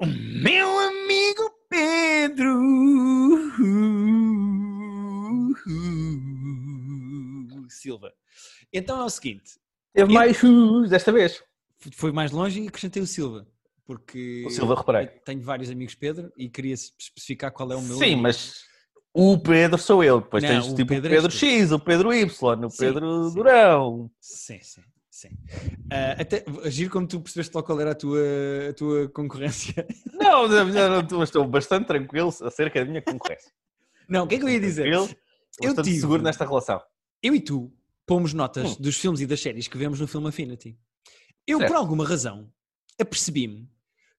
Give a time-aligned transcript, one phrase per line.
[0.00, 2.58] O meu amigo Pedro
[7.68, 8.12] Silva.
[8.72, 9.52] Então é o seguinte:
[9.92, 10.40] Teve Eu- mais
[10.90, 11.42] desta vez.
[11.92, 13.46] foi mais longe e acrescentei o Silva.
[13.86, 15.06] Porque O Silva, reparei.
[15.24, 17.96] tenho vários amigos Pedro e queria especificar qual é o meu.
[17.98, 18.22] Sim, amigo.
[18.22, 18.62] mas
[19.12, 20.20] o Pedro sou eu.
[20.22, 21.30] Depois Não, tens o tipo Pedro o Pedro.
[21.30, 23.34] X, o Pedro Y, o Sim, Pedro sim.
[23.34, 24.10] Durão.
[24.20, 24.82] Sim, sim,
[25.14, 25.28] sim.
[25.90, 28.20] Ah, até, agir como tu percebeste logo qual era a tua,
[28.70, 29.86] a tua concorrência.
[30.14, 33.52] Não, não, estou- bastante tranquilo acerca da minha concorrência.
[34.08, 34.90] Não, o que é que eu ia dizer?
[34.90, 35.16] Tranquilo,
[35.62, 36.80] Eu tive- seguro nesta relação.
[37.22, 37.72] Eu e tu
[38.06, 38.76] pomos notas Hum.
[38.80, 40.78] dos filmes e das séries que vemos no Film Affinity.
[41.46, 41.70] Eu, Certo.
[41.70, 42.50] por alguma razão,
[43.00, 43.68] apercebi-me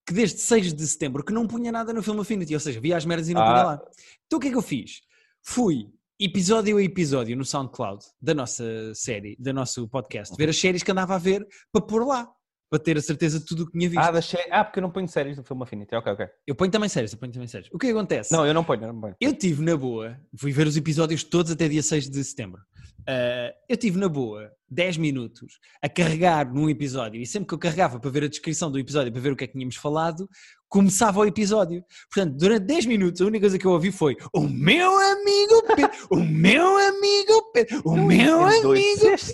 [0.05, 2.95] que desde 6 de setembro que não punha nada no Film Affinity, ou seja, via
[2.98, 3.45] as merdas e não Ah.
[3.52, 3.81] punha lá.
[4.27, 5.02] Então o que é que eu fiz?
[5.41, 5.89] Fui
[6.20, 10.92] episódio a episódio no SoundCloud da nossa série, do nosso podcast, ver as séries que
[10.92, 12.28] andava a ver para pôr lá,
[12.70, 14.02] para ter a certeza de tudo o que tinha visto.
[14.02, 15.94] Ah, das sé- ah, porque eu não ponho séries no filme Affinity.
[15.96, 16.26] Ok, ok.
[16.48, 17.70] Eu ponho também séries, eu ponho também séries.
[17.72, 18.32] O que é acontece?
[18.32, 19.16] Não, eu não ponho, eu não ponho.
[19.20, 22.61] Eu tive na boa, fui ver os episódios todos até dia 6 de setembro.
[23.08, 27.59] Ah, eu tive na boa 10 minutos a carregar num episódio e sempre que eu
[27.59, 30.28] carregava para ver a descrição do episódio, para ver o que é que tínhamos falado,
[30.76, 31.84] começava o episódio.
[32.14, 35.92] Portanto, durante 10 minutos a única coisa que eu ouvi foi o meu amigo Pedro,
[36.12, 39.34] o meu amigo Pedro, o meu É amigo dois.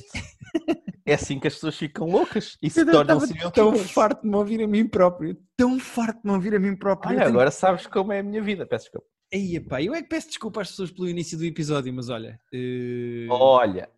[1.05, 4.21] É assim que as pessoas ficam loucas e se Eu tornam estava serial tão farto
[4.21, 7.09] de me ouvir a mim próprio, tão farto de me ouvir a mim próprio.
[7.09, 8.65] Olha, tenho- agora sabes como é a minha vida.
[8.67, 9.07] Peço desculpa.
[9.33, 12.39] Aí, epá, eu é que peço desculpa às pessoas pelo início do episódio, mas olha.
[12.53, 13.89] eh, Olha,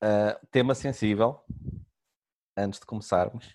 [0.00, 1.40] ah, tema sensível,
[2.56, 3.54] antes de começarmos,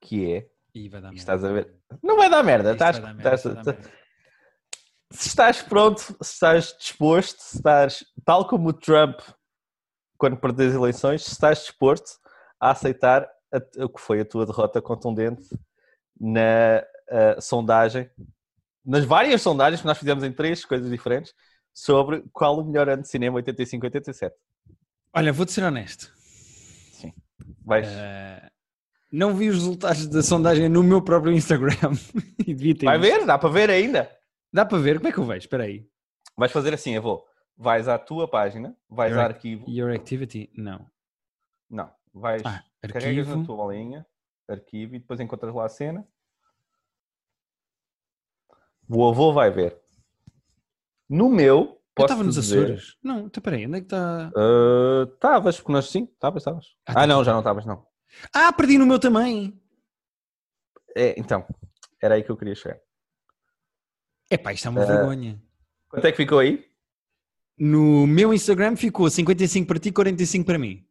[0.00, 1.20] que é, Ih, vai dar merda.
[1.20, 1.74] estás a ver?
[2.02, 3.90] Não vai dar merda, estás, vai dar merda, estás- isto vai dar merda.
[5.12, 9.20] se estás pronto, se estás disposto, se estás, tal como o Trump,
[10.18, 12.18] quando perdeu as eleições, se estás disposto
[12.58, 13.28] a aceitar
[13.78, 15.48] o que foi a tua derrota contundente
[16.20, 16.82] na
[17.40, 18.10] sondagem,
[18.84, 21.32] nas várias sondagens que nós fizemos em três coisas diferentes,
[21.72, 24.32] sobre qual o melhor ano de cinema 85-87.
[25.12, 26.12] Olha, vou-te ser honesto.
[26.92, 27.12] Sim.
[27.64, 28.50] Vais, Eh,
[29.10, 31.76] não vi os resultados da sondagem no meu próprio Instagram.
[32.84, 33.24] vai ver?
[33.26, 34.10] Dá para ver ainda?
[34.52, 34.96] Dá para ver?
[34.96, 35.38] Como é que eu vejo?
[35.40, 35.86] Espera aí.
[36.36, 37.24] Vais fazer assim, eu vou.
[37.56, 39.64] Vais à tua página, vais Eu a é- arquivo.
[39.70, 40.50] Your activity?
[40.56, 40.84] Não.
[41.70, 44.04] Não, vais, Ah, carregas na tua bolinha,
[44.48, 46.06] arquivo, e depois encontras lá a cena.
[48.88, 49.80] O avô vai ver.
[51.08, 52.96] No meu, Eu estava nos dizer, Açores.
[53.02, 54.30] Não, então peraí, onde é que está?
[54.36, 56.66] ah, Estavas, porque nós sim, estavas, estavas.
[56.86, 57.86] Ah, Ah, tá, não, já não estavas, não.
[58.32, 59.60] Ah, perdi no meu também.
[60.96, 61.46] É, então,
[62.02, 62.78] era aí que eu queria chegar.
[64.30, 65.42] Epá, isto é uma Eh, vergonha.
[65.88, 66.68] Quanto é que ficou aí?
[67.58, 70.86] No meu Instagram ficou 55 para ti, 45 para mim.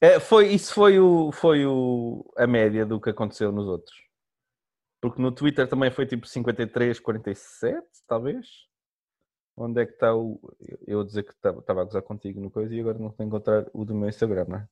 [0.00, 3.96] É, foi, isso foi, o, foi o, a média do que aconteceu nos outros.
[5.00, 8.46] Porque no Twitter também foi tipo 53, 47, talvez.
[9.56, 10.40] Onde é que está o.
[10.86, 13.66] eu- dizer que estava a gozar contigo no coisa e agora não estou a encontrar
[13.72, 14.68] o do meu Instagram, não é?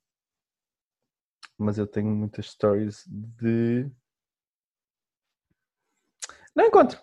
[1.62, 3.89] Mas eu tenho muitas stories de.
[6.55, 7.00] Não encontro.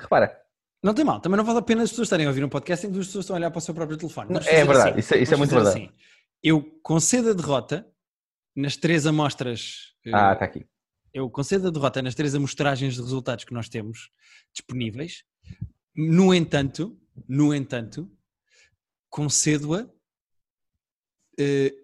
[0.00, 0.40] Repara.
[0.82, 2.86] Não tem mal, também não vale a pena as pessoas estarem a ouvir um podcast
[2.86, 4.28] em que as pessoas estão a olhar para o seu próprio telefone.
[4.32, 4.98] Vamos É verdade, assim.
[5.00, 5.76] isso é- isso é muito verdade.
[5.76, 5.92] assim.
[6.42, 7.86] Eu concedo a derrota
[8.54, 9.94] nas três amostras.
[10.06, 10.64] eh, Ah, está aqui.
[11.12, 14.10] Eu concedo a derrota nas três amostragens de resultados que nós temos
[14.52, 15.24] disponíveis.
[15.96, 16.96] No entanto,
[17.28, 18.08] no entanto,
[19.10, 19.88] concedo-a
[21.40, 21.74] eh,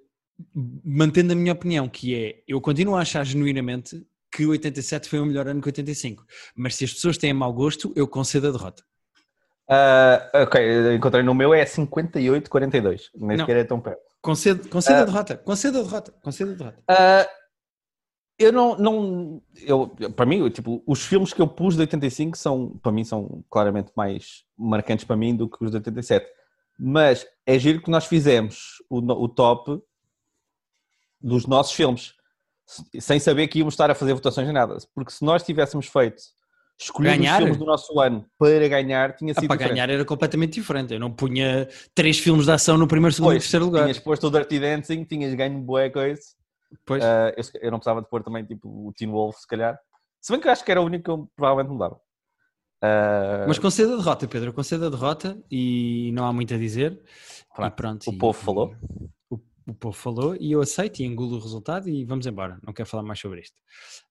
[0.54, 5.20] mantendo a minha opinião, que é eu continuo a achar genuinamente que o 87 foi
[5.20, 6.24] o melhor ano que o 85.
[6.56, 8.82] Mas se as pessoas têm mau gosto, eu concedo a derrota.
[9.68, 13.10] Ah, ok, eu encontrei no meu é 58, 42.
[13.14, 14.02] Nem sequer é tão perto.
[14.20, 15.04] Concedo, concedo a Ah.
[15.04, 15.36] derrota.
[15.38, 16.12] Concedo a derrota.
[16.22, 16.82] Concedo a derrota.
[16.88, 17.28] Ah,
[18.38, 22.76] eu não, não eu, para mim, tipo, os filmes que eu pus de 85 são,
[22.82, 26.26] para mim, são claramente mais marcantes para mim do que os de 87.
[26.78, 29.80] Mas é giro que nós fizemos o, o top
[31.26, 32.12] dos nossos filmes,
[32.66, 34.76] se- sem saber que íamos estar a fazer votações nem nada.
[34.94, 36.22] Porque se nós tivéssemos feito
[36.78, 37.34] escolhido Ganhar?
[37.34, 39.74] os filmes do nosso ano para ganhar, tinha Ah, sido para diferente.
[39.76, 40.92] ganhar era completamente diferente.
[40.92, 43.82] Eu não punha três filmes de ação no primeiro, segundo e Pois, terceiro lugar.
[43.84, 46.20] tinhas posto o Dirty Dancing, tinhas ganho boa coisa.
[46.84, 47.02] Pois.
[47.04, 49.78] Ah, eu, eu não precisava de pôr também tipo o Teen Wolf, se calhar.
[50.20, 52.00] Se bem que eu acho que era o único que eu provavelmente mudava.
[52.82, 54.52] Ah, Mas concedo a derrota, Pedro.
[54.52, 57.00] Concedo a derrota e não há muito a dizer.
[57.54, 58.10] Pronto, E pronto.
[58.10, 58.74] o e- povo e- falou.
[59.66, 62.58] O povo falou e eu aceito e engulo o resultado e vamos embora.
[62.62, 63.54] Não quero falar mais sobre isto.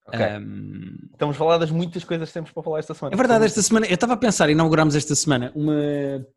[0.07, 0.19] Ok.
[0.19, 3.13] Um, Estamos a falar das muitas coisas que temos para falar esta semana.
[3.13, 5.75] é verdade, esta semana, eu estava a pensar, inauguramos esta semana uma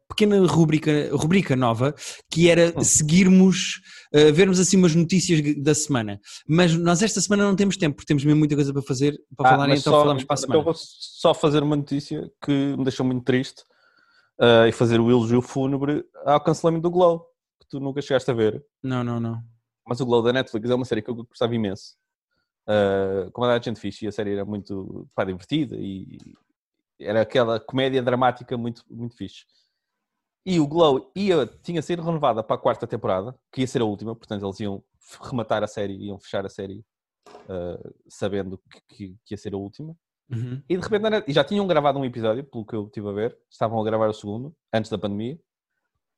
[0.09, 1.95] pequena rubrica, rubrica nova
[2.31, 2.85] que era Hum.
[2.85, 3.81] seguirmos,
[4.15, 6.21] uh, vermos assim umas notícias da semana.
[6.47, 9.49] Mas nós esta semana não temos tempo, porque temos mesmo muita coisa para fazer, para
[9.49, 10.63] Ah, falar, então só- falamos para a então semana.
[10.65, 13.63] vou só fazer uma notícia que me deixou muito triste
[14.39, 17.25] ah, e fazer o elogio fúnebre ao cancelamento do Glow,
[17.67, 18.65] que tu nunca chegaste a ver.
[18.83, 19.43] Não, não, não.
[19.87, 21.97] Mas o Glow da Netflix é uma série que eu gostava imenso.
[22.69, 26.19] Uh, como era gente fixe e a série era muito pá, divertida e
[26.99, 29.45] era aquela comédia dramática muito, muito fixe.
[30.45, 33.85] E o Glow ia, tinha sido renovada para a quarta temporada, que ia ser a
[33.85, 34.83] última, portanto eles iam
[35.23, 36.85] rematar a série, iam fechar a série
[37.29, 39.97] uh, sabendo que, que- que ia ser a última.
[40.29, 40.61] Uhum.
[40.69, 43.13] E de repente, a e já tinham gravado um episódio, pelo que eu estive a
[43.13, 45.39] ver, estavam a gravar o segundo, antes da pandemia,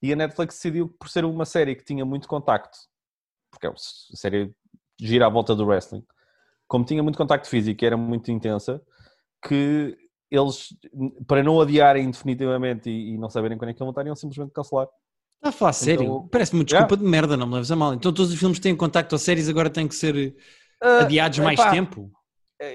[0.03, 2.79] e a Netflix decidiu, por ser uma série que tinha muito contacto,
[3.51, 4.49] porque é uma série
[4.99, 6.05] que gira à volta do wrestling,
[6.69, 8.83] como tinha muito contacto físico e era muito intensa,
[9.47, 9.97] que
[10.31, 10.71] eles,
[11.27, 14.53] para não adiarem definitivamente e, e não saberem quando é que iam voltar, iam simplesmente
[14.53, 14.89] cancelar.
[15.37, 16.03] Está a falar sério?
[16.05, 17.95] Então- Parece-me uma desculpa de merda, não me leves a mal.
[17.95, 20.35] Então todos os filmes que têm contacto ou séries agora têm que ser
[20.81, 22.11] Ah, adiados mais epá, tempo?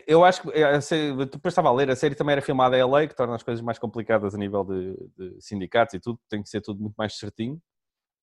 [0.07, 2.81] Eu acho que a série, depois estava a ler, a série também era filmada em
[2.81, 6.41] LA, que torna as coisas mais complicadas a nível de, de sindicatos e tudo, tem
[6.41, 7.61] que ser tudo muito mais certinho.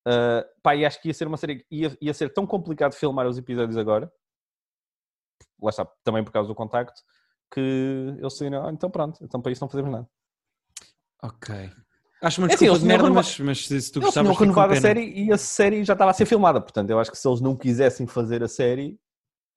[0.09, 3.27] Uh, pá, e acho que ia ser uma série, ia, ia ser tão complicado filmar
[3.27, 4.11] os episódios agora,
[5.61, 7.03] lá está, também por causa do contacto,
[7.53, 10.09] que eles decidiram, ah, então pronto, então para isso não fazemos nada.
[11.23, 11.55] Ok.
[12.23, 14.07] Acho uma É assim, desculpa eles de tinham merda, renova- mas, mas se, tu Eles
[14.07, 16.61] gostavas tinham fico com renovado a série e a série já estava a ser filmada,
[16.63, 18.99] portanto eu acho que se eles não quisessem fazer a série,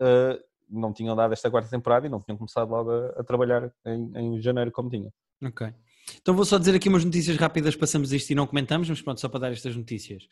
[0.01, 0.37] uh,
[0.69, 4.11] não tinham dado esta quarta temporada e não tinham começado logo a, a trabalhar em,
[4.15, 5.11] em janeiro como tinham.
[5.43, 5.73] Ok.
[6.21, 9.19] Então vou só dizer aqui umas notícias rápidas, passamos isto e não comentamos, mas pronto,
[9.21, 10.27] só para dar estas notícias.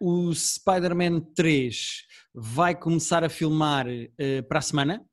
[0.00, 0.26] Uhum.
[0.26, 2.02] Uh, o Spider-Man 3
[2.34, 5.04] vai começar a filmar uh, para a semana,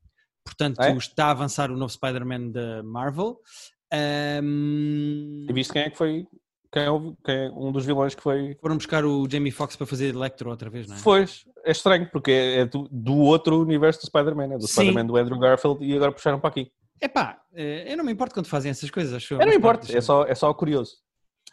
[0.43, 0.91] portanto É?
[0.95, 3.39] está a avançar o novo Spider-Man da Marvel.
[4.43, 6.27] Um, E viste quem é que foi
[6.71, 8.55] quem é, o- quem é um dos vilões que foi.
[8.61, 10.99] foram buscar o Jamie Foxx para fazer Electro outra vez, não é?
[10.99, 11.25] Foi,
[11.63, 14.67] é estranho, porque é é do, do outro universo do Spider-Man, é do.
[14.67, 16.71] Spider-Man do Andrew Garfield e agora puxaram para aqui.
[17.01, 19.95] Epá, eh, eu não me importo quando fazem essas coisas, acho eu, É, não pronto,
[19.95, 20.93] é só, é só curioso.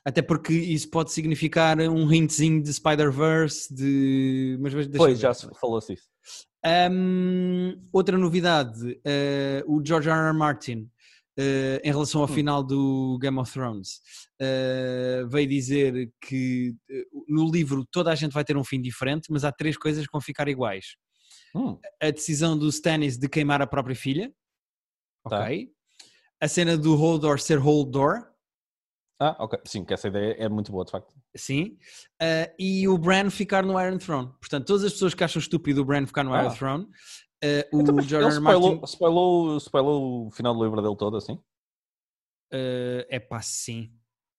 [0.04, 4.56] Até porque isso pode significar um hintzinho de Spider-Verse, de...
[4.60, 6.04] Mas Pois, já se falou-se isso.
[6.90, 10.28] Um, outra novidade, eh, o George R.
[10.28, 10.32] R.
[10.32, 10.88] Martin,
[11.38, 12.34] eh, em relação ao Hum.
[12.34, 14.00] final do Game of Thrones,
[14.40, 19.28] eh, veio dizer que eh, no livro toda a gente vai ter um fim diferente,
[19.30, 20.96] mas há três coisas que vão ficar iguais.
[21.54, 24.32] Hum, A decisão do Stannis de queimar a própria filha,
[25.28, 25.40] Tá.
[25.44, 25.70] ok?
[26.40, 28.30] A cena do Holdor ser Holdor,
[29.24, 29.56] Ah, ok.
[29.64, 31.14] Sim, que essa ideia é muito boa, de facto.
[31.36, 31.78] Sim.
[32.20, 34.32] Uh, e o Bran ficar no Iron Throne.
[34.40, 36.42] Portanto, todas as pessoas que acham estúpido o Bran ficar no Ah.
[36.42, 36.88] Iron Throne,
[37.42, 38.26] uh, o Então, George ele R.
[38.26, 38.32] R.
[38.40, 41.38] spoilou, Martin spoilou, spoilou o final do livro dele todo, assim?
[43.08, 43.90] é pá, sim.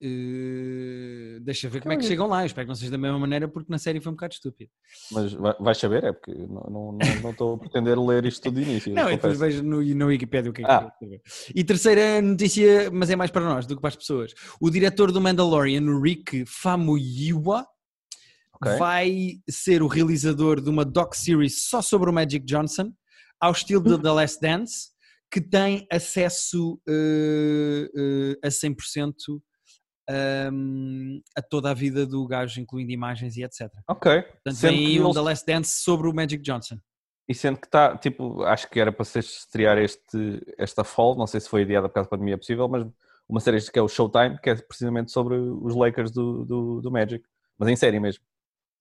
[0.05, 2.41] Uh, deixa ver como é que chegam lá.
[2.43, 4.69] Eu espero que não seja da mesma maneira, porque na série foi um bocado estúpido.
[5.11, 6.97] Mas vai- vais saber, é porque não
[7.31, 8.93] estou a pretender ler isto tudo de início.
[8.93, 10.91] Não, depois vejo no, no Wikipedia o que é que Ah.
[10.99, 11.21] saber.
[11.55, 14.33] E terceira notícia, mas é mais para nós do que para as pessoas.
[14.59, 17.65] O diretor do Mandalorian, Rick Famuyiwa,
[18.63, 18.77] Ok.
[18.77, 22.91] vai ser o realizador de uma doc-series só sobre o Magic Johnson,
[23.39, 24.89] ao estilo de The Last Dance,
[25.31, 29.13] que tem acesso eh, eh, a 100%
[30.51, 33.69] um, a toda a vida do gajo, incluindo imagens e etc.
[33.87, 34.21] Ok.
[34.21, 36.77] Portanto, Sendo que aí um eles- The Last Dance sobre o Magic Johnson.
[37.27, 41.25] E sendo que está, tipo, acho que era para ser estrear este, esta fall, não
[41.25, 42.85] sei se foi adiada por causa da pandemia é possível, mas
[43.29, 46.91] uma série que é o Showtime, que é precisamente sobre os Lakers do, do, do
[46.91, 47.23] Magic.
[47.57, 48.23] Mas em série mesmo.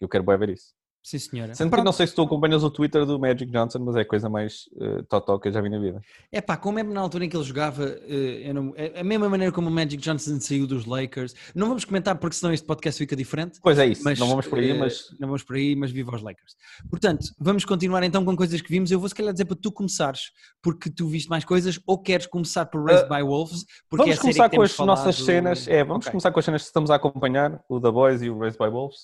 [0.02, 0.74] Eu quero bem ver isso.
[1.02, 1.52] Sim, senhora.
[1.54, 4.04] Sendo que não sei se tu acompanhas o Twitter do Magic Johnson, mas é a
[4.04, 6.00] coisa mais uh, totó que eu já vi na vida.
[6.30, 9.02] É pá, como é na altura em que ele jogava, eh, eu não- é a
[9.04, 11.34] mesma maneira como o Magic Johnson saiu dos Lakers.
[11.56, 13.58] Não vamos comentar porque senão este podcast fica diferente.
[13.60, 15.90] Pois é isso, Mas, não vamos por aí, eh, mas Não vamos por aí, mas
[15.90, 16.54] viva os Lakers.
[16.88, 18.90] Portanto, vamos continuar então com coisas que vimos.
[18.92, 20.30] Eu vou se calhar dizer para tu começares,
[20.62, 24.20] porque tu viste mais coisas, ou queres começar por Raised by Wolves, porque é vamos
[24.20, 25.66] série começar com as nossas falado- cenas.
[25.66, 26.12] É, vamos Ok.
[26.12, 28.68] começar com as cenas que estamos a acompanhar, o The Boys e o Raised by
[28.70, 28.98] Wolves.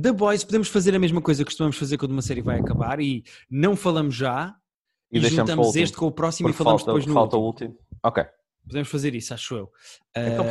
[0.00, 3.00] The Boys, podemos fazer a mesma coisa que costumamos fazer quando uma série vai acabar
[3.00, 4.54] e não falamos já
[5.10, 7.70] E, e, juntamos este com o próximo e falamos falta, depois no falta último.
[7.70, 7.86] o último.
[8.02, 8.24] Ok.
[8.66, 9.72] Podemos fazer isso, acho eu.
[10.16, 10.44] Então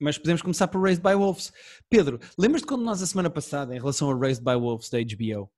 [0.00, 1.52] mas podemos começar por Raised by Wolves.
[1.88, 5.50] Pedro, lembras-te quando nós a semana passada, em relação a Raised by Wolves da HBO,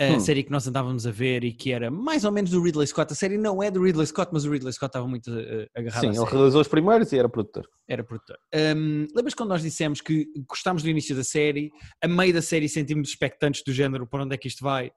[0.00, 0.20] a Hum.
[0.20, 3.12] série que nós andávamos a ver e que era mais ou menos do Ridley Scott.
[3.12, 6.00] A série não é do Ridley Scott, mas o Ridley Scott estava muito eh, agarrado
[6.12, 7.68] Sim, ele realizou os primeiros e era produtor.
[7.88, 8.36] Era produtor.
[8.54, 11.70] Hum, Lembras quando nós dissemos que gostámos do início da série,
[12.02, 14.90] a meio da série sentimos expectantes do género para onde é que isto vai,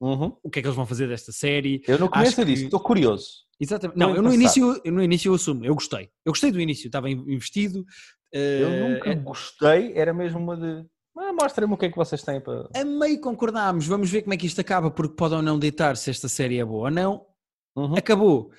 [0.00, 0.36] Uhum.
[0.42, 1.82] o que é que eles vão fazer desta série.
[1.86, 3.28] Eu no começo disse, que- estou curioso.
[3.60, 3.96] Exatamente.
[3.98, 6.08] Estou Não, eu no início, eu no início eu assumo, eu gostei.
[6.24, 7.84] Eu gostei do início, estava in- investido.
[8.32, 10.86] Eu eh, nunca gostei, era mesmo uma de.
[11.20, 12.68] Ah, Mostrem-me o que é que vocês têm para.
[12.74, 15.96] A meio concordámos, vamos ver como é que isto acaba, porque pode ou não deitar
[15.96, 17.26] se esta série é boa ou não.
[17.76, 17.94] Uhum.
[17.94, 18.50] Acabou.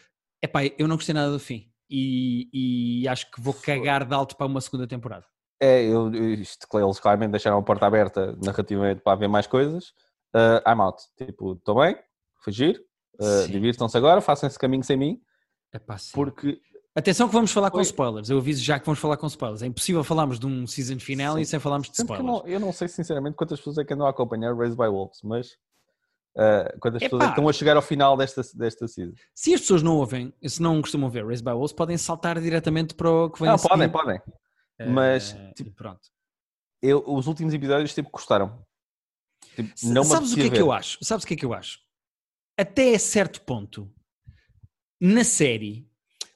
[0.44, 1.72] Epá, eu não gostei nada do fim.
[1.90, 5.26] E, e acho que vou cagar de alto para uma segunda temporada.
[5.60, 9.90] É, eu, isto, eles claramente deixaram a porta aberta narrativamente para haver mais coisas.
[10.36, 11.04] Uh, I'm out.
[11.18, 11.98] Tipo, estou bem,
[12.44, 12.80] foi giro,
[13.20, 13.52] uh, Sim.
[13.52, 15.22] divirtam-se agora, façam esse caminho sem mim,
[15.74, 16.12] Epá, sim.
[16.14, 16.60] porque
[16.94, 18.30] Atenção que vamos falar com Foi- spoilers.
[18.30, 19.62] Eu aviso já que vamos falar com spoilers.
[19.62, 21.52] É impossível falarmos de um season finale Sim.
[21.52, 22.46] sem falarmos de sempre que eu, spoilers.
[22.48, 25.20] não, eu não sei sinceramente quantas pessoas é que andam a acompanhar Raised by Wolves,
[25.24, 25.52] mas
[26.36, 27.30] uh, quantas pessoas é Epá.
[27.34, 29.14] estão a chegar ao final desta, desta season.
[29.34, 32.94] Se as pessoas não ouvem, se não costumam ver Raised by Wolves, podem saltar diretamente
[32.94, 33.70] para o que vem Não, a seguir.
[33.70, 34.22] podem, podem.
[34.80, 36.02] Eh, mas, e tipo, pronto.
[36.82, 38.66] Eu, os últimos episódios tipo, gostaram.
[39.56, 40.74] Tipo, não Sabes o que é apetecia que eu ver.
[40.74, 40.98] acho?
[41.04, 41.80] Sabes o que é que eu acho?
[42.58, 43.90] Até certo ponto,
[45.00, 45.88] na série,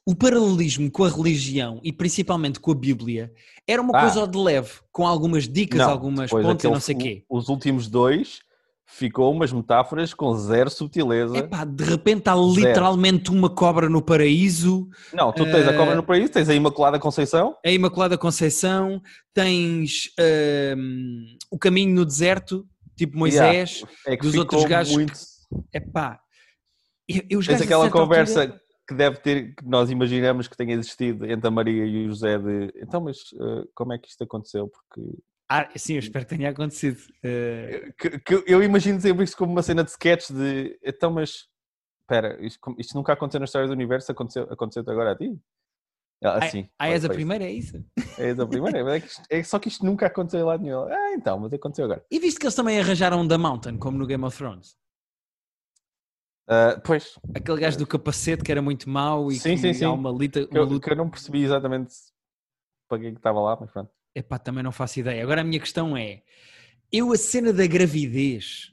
[0.06, 3.34] o paralelismo com a religião e principalmente com a Bíblia
[3.68, 4.02] era uma Ah.
[4.02, 7.24] coisa de leve, com algumas dicas, Não, algumas e aquele- não sei o quê.
[7.28, 8.40] Os últimos dois
[8.88, 11.36] ficou umas metáforas com zero subtileza.
[11.40, 15.96] Epá, de repente há literalmente uma cobra no paraíso, Não, tu tens a Eh, cobra
[15.96, 17.56] no paraíso, tens a Imaculada Conceição.
[17.66, 19.02] a Imaculada Conceição,
[19.34, 20.12] tens
[20.78, 22.64] hum, o caminho no deserto,
[22.96, 23.84] tipo Moisés.
[24.06, 25.14] É que dos outros gajos muito.
[25.74, 26.20] Epá,
[27.10, 30.74] eu, eu Tens a aquela conversa altura- que deve ter, que nós imaginamos que tenha
[30.76, 34.24] existido entre a Maria e o José de então, mas eh, como é que isto
[34.24, 34.68] aconteceu?
[34.68, 35.02] Porque
[35.50, 37.00] Ah, sim, eu espero que tenha acontecido.
[37.24, 41.48] Eh, que- que eu imagino sempre isto como uma cena de sketch de então, mas
[42.04, 45.36] espera, isto, isto nunca aconteceu na história do universo, aconteceu, aconteceu agora a ti?
[46.24, 46.68] Ah, ah, sim.
[46.80, 47.84] ah, és a primeira, é isso?
[48.18, 50.84] És a primeira, mas é, que isto- é só que isto nunca aconteceu lá nenhum.
[50.84, 52.04] Ah, então, mas aconteceu agora.
[52.10, 54.76] E visto que eles também arranjaram The Mountain, como no Game of Thrones.
[56.48, 59.86] Ah, pois, Aquele gajo do capacete que era muito mau e Sim, que sim, sim.
[59.86, 60.86] há uma, lita, que uma eu, luta.
[60.86, 61.94] que eu não percebi exatamente
[62.88, 63.90] para é que estava lá, mas pronto.
[64.14, 65.24] Epá, também não faço ideia.
[65.24, 66.22] Agora a minha questão é:
[66.92, 68.72] eu a cena da gravidez.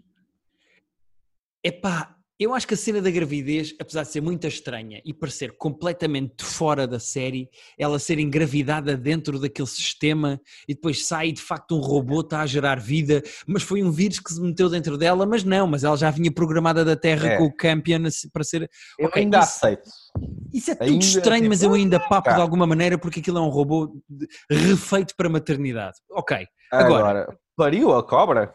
[1.65, 5.53] Epá, eu acho que a cena da gravidez, apesar de ser muito estranha e parecer
[5.57, 11.41] completamente fora da série, ela ser engravidada dentro daquele sistema e depois sai e de
[11.43, 14.97] facto um robô está a gerar vida, mas foi um vírus que se meteu dentro
[14.97, 17.37] dela, mas não, mas ela já vinha programada da Terra É.
[17.39, 18.71] com o Campion para ser.
[18.99, 19.91] Eu Ok, ainda isso- aceito.
[20.53, 23.39] Isso é tudo Ainda, estranho, mas eu tipo, ainda papo de alguma maneira porque aquilo
[23.39, 23.95] é um robô
[24.51, 25.97] refeito para maternidade.
[26.11, 26.47] Ok.
[26.71, 27.39] Agora, Agora.
[27.57, 28.55] pariu a cobra?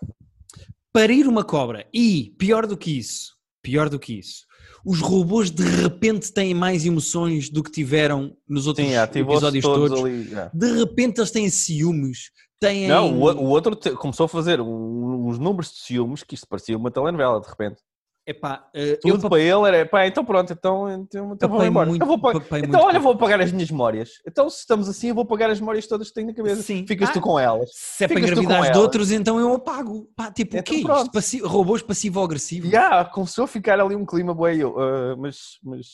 [0.93, 4.45] parir uma cobra e, pior do que isso, pior do que isso,
[4.85, 9.89] os robôs de repente têm mais emoções do que tiveram nos outros Sim, episódios todos,
[9.89, 10.05] todos.
[10.05, 10.29] ali.
[10.53, 12.87] De repente eles têm ciúmes, têm...
[12.87, 16.77] Não, o, o outro te- começou a fazer uns números de ciúmes que isto parecia
[16.77, 17.81] uma telenovela de repente.
[18.29, 21.87] Epá, eh, Tudo eu para ele era, pá, então pronto, então, então, então vou embora.
[21.89, 24.09] muito, Então, vou então muito olha, vou apagar as minhas memórias.
[24.27, 26.61] Então se estamos assim, eu vou apagar as memórias todas que tenho na cabeça.
[26.61, 26.85] Sim.
[26.85, 27.13] Ficas Ah.
[27.13, 27.69] tu com elas.
[27.73, 30.09] Se é para ficas com engravidar de outros, então eu apago.
[30.13, 30.85] Pá, tipo, o Então que é isto?
[30.87, 31.11] pronto.
[31.11, 32.67] Passi- robôs passivo-agressivo?
[32.67, 35.85] E ah, começou a ficar ali um clima bué, eu, ah, mas, mas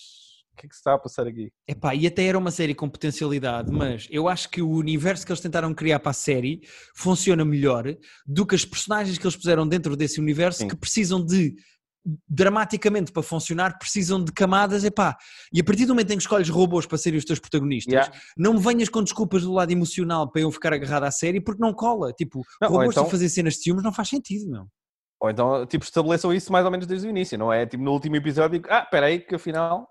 [0.54, 1.52] o que é que se está a passar aqui?
[1.68, 5.32] Epá, e até era uma série com potencialidade, mas eu acho que o universo que
[5.32, 6.62] eles tentaram criar para a série
[6.96, 7.86] funciona melhor
[8.26, 10.68] do que as personagens que eles puseram dentro desse universo Sim.
[10.68, 11.56] que precisam de
[12.28, 15.18] dramaticamente para funcionar, precisam de camadas, epá,
[15.54, 18.14] e a partir do momento em que escolhes robôs para serem os teus protagonistas, Yeah.
[18.38, 21.62] não me venhas com desculpas do lado emocional para eu ficar agarrado à série, porque
[21.62, 24.66] não cola, tipo, Não, robôs então- a fazer cenas de ciúmes não faz sentido, meu.
[25.22, 27.66] Ou então, tipo, estabeleçam isso mais ou menos desde o início, não é?
[27.66, 29.88] Tipo, no último episódio, ah, espera aí, que afinal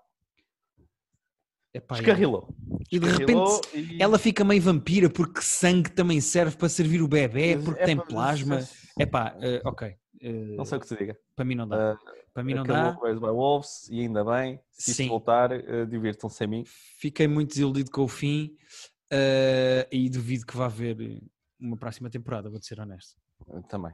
[1.73, 2.53] Epá, descarrilou.
[2.91, 7.01] E de Descarrilou repente e- ela fica meio vampira porque sangue também serve para servir
[7.01, 8.59] o bebê, porque É tem pá, plasma.
[8.99, 9.95] Epá, eh, ok.
[10.23, 11.17] Eh, Não sei o que se diga.
[11.35, 11.91] para mim não dá.
[11.93, 11.97] Ah,
[12.33, 12.97] para mim não acabou dá.
[12.99, 14.59] o Raised by Wolves e ainda bem.
[14.71, 16.63] Se isto voltar, ah, divirtam-se sem mim.
[16.99, 18.55] Fiquei muito desiludido com o fim
[19.11, 20.97] eh, e duvido que vá haver
[21.59, 23.15] uma próxima temporada, vou ser honesto.
[23.69, 23.93] Também.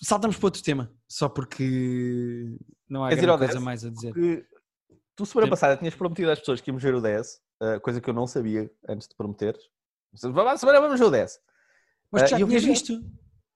[0.00, 2.56] Saltamos para outro tema, só porque
[2.88, 3.64] não há Queres ir grande coisa 10?
[3.64, 4.12] mais a dizer.
[4.12, 4.44] Porque
[5.14, 8.10] tu, semana passada, tinhas prometido às pessoas que íamos ver o 10, ah, coisa que
[8.10, 9.56] eu não sabia antes de prometer.
[10.14, 11.38] Semana vamos ver o 10.
[12.10, 13.00] Mas tu já eu tinhas vi- visto?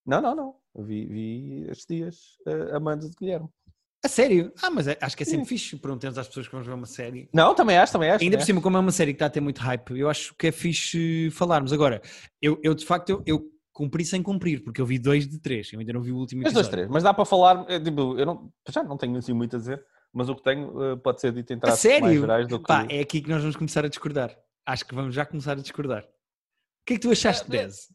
[0.07, 0.57] Não, não, não.
[0.77, 2.17] Eu Vi, vi estes dias
[2.47, 3.49] ah, Amanda de Guilherme.
[4.05, 4.53] A sério?
[4.63, 5.49] Ah, mas é- acho que é sempre Sim.
[5.49, 7.29] fixe perguntamos às pessoas que vamos ver uma série.
[7.33, 8.23] Não, também acho, também acho.
[8.23, 10.09] Ainda por também cima, como é uma série que está a ter muito hype, eu
[10.09, 11.73] acho que é fixe falarmos.
[11.73, 12.01] Agora,
[12.41, 15.73] eu, eu de facto, eu, eu cumpri sem cumprir, porque eu vi dois de três,
[15.73, 16.71] eu ainda não vi o último Mas episódio.
[16.71, 16.89] dois, três.
[16.91, 19.85] Mas dá para falar, é, tipo, eu não, já não tenho assim muito a dizer,
[20.13, 22.67] mas o que tenho eh, pode ser dito em traços mais gerais do que...
[22.67, 24.37] Pá, é aqui que nós vamos começar a discordar.
[24.65, 26.05] Acho que vamos já começar a discordar.
[26.05, 26.07] O
[26.87, 27.89] que é que tu achaste de É, 10?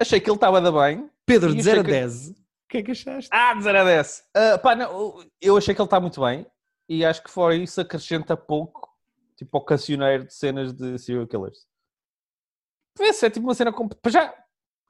[0.00, 1.08] Achei que ele estava da bem.
[1.28, 2.34] Pedro, de achei 0 a que- 10, o
[2.68, 3.30] que é que achaste?
[3.32, 4.24] Ah, de 0 a 10.
[4.34, 6.46] Ah, pá, não, eu achei que ele está muito bem
[6.88, 8.88] e acho que fora isso acrescenta pouco,
[9.36, 11.66] tipo, ao cancioneiro de cenas de serial killers.
[12.98, 13.72] Vê-se, é tipo uma cena...
[13.72, 13.88] Com...
[13.88, 14.34] para Já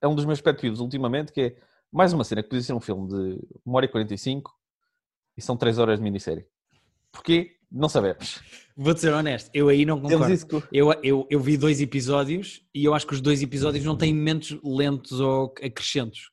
[0.01, 1.57] é um dos meus pet peeves ultimamente, que é
[1.93, 4.55] mais uma cena que podia ser um filme de 1 hora e 45
[5.37, 6.47] e são 3 horas de minissérie.
[7.13, 7.57] Porquê?
[7.71, 8.41] Não sabemos.
[8.77, 10.63] Vou-te ser honesto, eu aí não concordo.
[10.73, 14.15] Eu, eu, eu vi dois episódios e eu acho que os dois episódios não têm
[14.15, 16.31] momentos lentos ou acrescentos.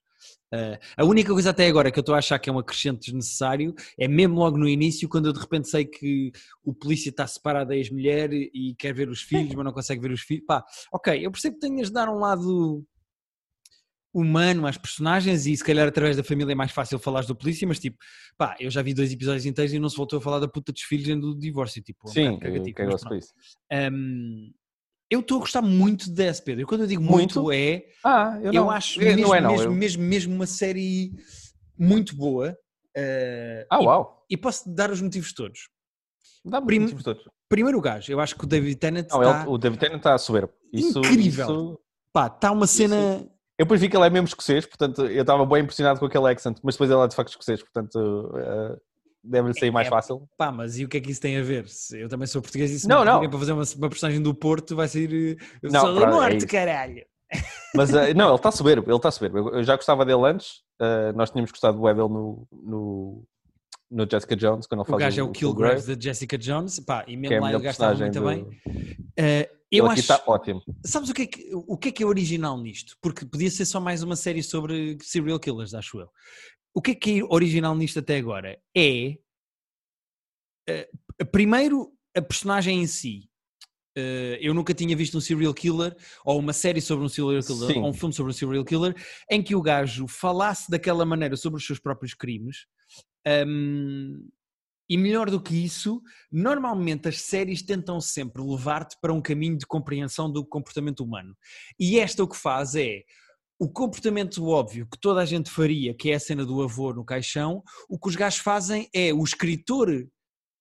[0.53, 2.99] Uh, a única coisa até agora que eu estou a achar que é um acrescento
[3.01, 6.31] desnecessário é mesmo logo no início, quando eu de repente sei que
[6.63, 10.11] o polícia está separado da ex-mulher e quer ver os filhos, mas não consegue ver
[10.11, 10.45] os filhos.
[10.45, 10.63] Pá,
[10.93, 12.85] ok, eu percebo que tenhas de dar um lado
[14.19, 17.67] humano às personagens e se calhar através da família é mais fácil falar do polícia,
[17.67, 17.97] mas tipo,
[18.37, 20.71] pá, eu já vi dois episódios inteiros e não se voltou a falar da puta
[20.71, 21.81] dos filhos nem do divórcio.
[21.83, 23.33] Tipo, é um Sim, bocado cagativo, eu mas.
[23.93, 24.51] Um,
[25.11, 26.61] eu estou a gostar muito desse, Pedro.
[26.61, 27.51] E quando eu digo muito, Muito?
[27.51, 28.71] é, Ah, eu eu, não.
[28.71, 29.51] acho É, mesmo, não é não.
[29.51, 31.11] mesmo, eu- mesmo, mesmo uma série
[31.77, 32.57] muito boa.
[32.97, 34.25] uh, Ah, e, uau.
[34.29, 35.67] e posso dar os motivos todos.
[36.45, 37.23] Dá-me Prim- os motivos todos.
[37.49, 39.97] Primeiro o gajo, eu acho que o David Tennant Não, está, ele- o David Tennant
[39.97, 40.53] está soberbo.
[40.71, 41.45] Isso, Incrível.
[41.45, 41.79] isso-
[42.13, 43.29] pá, está uma cena...
[43.57, 46.29] Eu depois vi que ele é mesmo escocês, portanto eu estava bem impressionado com aquele
[46.31, 48.77] accent, mas depois ele é de facto escocês, portanto eh,
[49.23, 50.27] deve-lhe sair mais É- fácil.
[50.37, 51.67] Pá, mas e o que é que isso tem a ver?
[51.69, 53.21] Se Eu também sou português e se Não, não.
[53.29, 55.37] para fazer uma, uma personagem do Porto vai sair...
[55.39, 56.47] uh, Eu Não, sou do é Norte, isso.
[56.47, 57.03] caralho!
[57.73, 59.37] Mas eh, não, ele está soberbo, ele está soberbo.
[59.37, 63.23] Eu, eu já gostava dele antes, eh, nós tínhamos gostado do dele no, no,
[63.89, 66.79] no Jessica Jones, quando ele O faz gajo é o Kilgrave, Killgrave da Jessica Jones,
[66.81, 67.63] pá, e é mesmo a lá o estava
[67.95, 68.25] personagem muito do...
[68.27, 68.41] bem.
[68.43, 70.01] Uh, Ele eu aqui acho...
[70.01, 70.61] está ótimo.
[70.85, 72.97] Sabes o que, é que, o que é que é original nisto?
[73.01, 76.09] Porque podia ser só mais uma série sobre serial killers, acho eu.
[76.73, 78.59] O que é que é original nisto até agora?
[78.75, 79.17] É.
[80.67, 80.89] eh,
[81.31, 83.29] primeiro, a personagem em si.
[83.97, 85.95] Eh, eu nunca tinha visto um serial killer,
[86.25, 87.79] ou uma série sobre um serial killer, Sim.
[87.79, 88.95] ou um filme sobre um serial killer,
[89.31, 92.65] em que o gajo falasse daquela maneira sobre os seus próprios crimes.
[93.47, 94.27] Hum,
[94.89, 96.01] e melhor do que isso,
[96.31, 101.35] normalmente as séries tentam sempre levar-te para um caminho de compreensão do comportamento humano.
[101.79, 103.03] E esta o que faz é
[103.59, 107.05] o comportamento óbvio que toda a gente faria, que é a cena do avô no
[107.05, 110.07] caixão, o que os gajos fazem é o escritor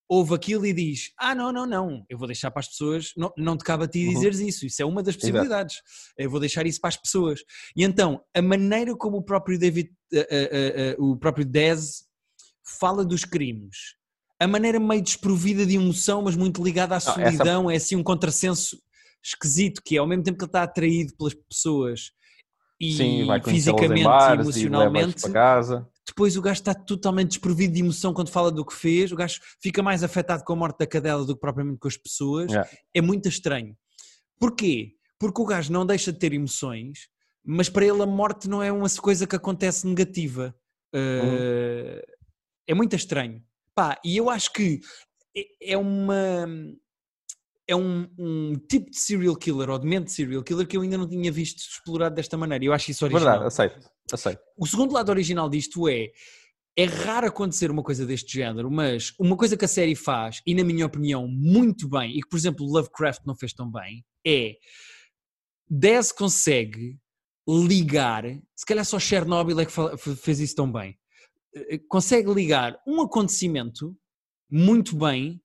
[0.08, 3.32] ouve aquilo e diz: Ah, não, não, não, eu vou deixar para as pessoas, não,
[3.36, 4.12] não te cabe a ti Uhum.
[4.12, 5.32] dizeres isso, isso é uma das Exato.
[5.32, 5.82] possibilidades,
[6.16, 7.40] eu vou deixar isso para as pessoas.
[7.76, 12.04] E então, a maneira como o próprio David, eh, eh, eh, o próprio Dez
[12.78, 13.96] fala dos crimes,
[14.40, 18.02] a maneira meio desprovida de emoção, mas muito ligada à essa- solidão, é assim um
[18.02, 18.78] contrassenso
[19.24, 22.10] esquisito, que é ao mesmo tempo que ele está atraído pelas pessoas
[22.80, 25.88] e Sim, fisicamente e e emocionalmente, casa.
[26.06, 29.40] depois o gajo está totalmente desprovido de emoção quando fala do que fez, o gajo
[29.62, 32.68] fica mais afetado com a morte da cadela do que propriamente com as pessoas, Yeah.
[32.92, 33.74] é muito estranho.
[34.38, 34.92] Porquê?
[35.18, 37.08] Porque o gajo não deixa de ter emoções,
[37.46, 40.54] mas para ele a morte não é uma coisa que acontece negativa.
[40.94, 42.02] Uh,
[42.66, 43.42] É muito estranho.
[43.74, 44.80] Pá, e eu acho que
[45.36, 46.46] é- é uma...
[47.66, 50.82] É um, um tipo de serial killer ou de mente de serial killer que eu
[50.82, 52.62] ainda não tinha visto explorado desta maneira.
[52.62, 53.24] Eu acho isso original.
[53.40, 54.40] Verdade, aceito, aceito.
[54.58, 56.10] O segundo lado original disto é
[56.76, 60.54] é raro acontecer uma coisa deste género, mas uma coisa que a série faz, e
[60.56, 64.56] na minha opinião muito bem, e que por exemplo Lovecraft não fez tão bem, é
[65.70, 66.98] Dez consegue
[67.48, 68.24] ligar,
[68.56, 69.72] se calhar só Chernobyl é que
[70.16, 70.98] fez isso tão bem,
[71.88, 73.96] consegue ligar um acontecimento
[74.50, 75.40] muito bem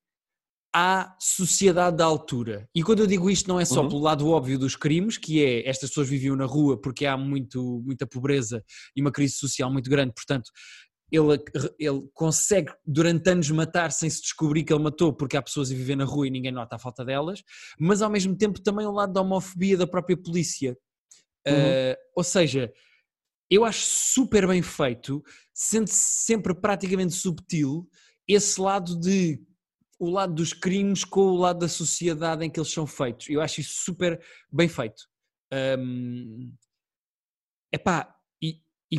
[0.74, 2.68] à sociedade da altura.
[2.74, 3.88] E quando eu digo isto não é só Uhum.
[3.88, 7.82] pelo lado óbvio dos crimes, que é estas pessoas viviam na rua porque há muito,
[7.84, 10.50] muita pobreza e uma crise social muito grande, portanto
[11.10, 11.42] ele,
[11.76, 15.74] ele consegue durante anos matar sem se descobrir que ele matou porque há pessoas a
[15.74, 17.42] viver na rua e ninguém nota a falta delas,
[17.78, 20.76] mas ao mesmo tempo também o lado da homofobia da própria polícia.
[21.46, 21.54] Uhum.
[21.54, 22.72] Uh, ou seja,
[23.50, 27.88] eu acho super bem feito, sendo sempre praticamente subtil,
[28.26, 29.42] esse lado de
[29.98, 33.28] o lado dos crimes com o lado da sociedade em que eles são feitos.
[33.28, 34.18] Eu acho isso super
[34.50, 35.02] bem feito.
[35.78, 36.52] Um,
[37.72, 38.60] epá, e,
[38.90, 38.98] e,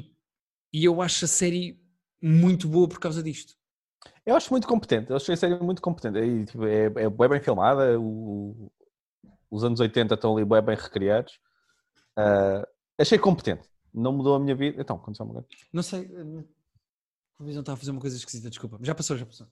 [0.73, 1.79] e eu acho a série
[2.21, 3.53] muito boa por causa disto.
[4.25, 6.19] Eu acho muito competente, eu achei a série muito competente.
[6.19, 8.71] E, tipo, é, é bem filmada, o-
[9.49, 11.39] os anos 80 estão ali bué bem recriados.
[12.17, 12.67] Ah,
[12.99, 14.82] achei competente, não mudou a minha vida.
[14.82, 15.47] Então, aconteceu uma coisa.
[15.71, 16.43] Não sei, a
[17.38, 18.77] televisão está a fazer uma coisa esquisita, desculpa.
[18.82, 19.47] Já passou, já passou.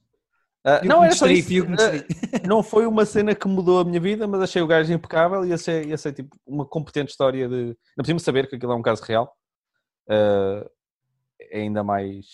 [0.83, 1.69] Eu não, era só distraí, isso.
[1.69, 2.41] me Ah, distraí.
[2.47, 5.53] não foi uma cena que mudou a minha vida, mas achei o gajo impecável e
[5.53, 7.65] achei, achei tipo, uma competente história de.
[7.67, 9.33] Não precisamos saber que aquilo é um caso real.
[10.09, 10.69] Ah,
[11.39, 12.25] é ainda mais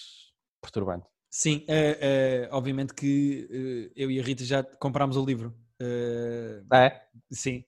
[0.62, 1.06] perturbante.
[1.30, 5.54] Sim, eh, eh, obviamente que eh, eu e a Rita já comprámos o livro.
[5.80, 7.02] Eh, Ah, é?
[7.32, 7.63] sim.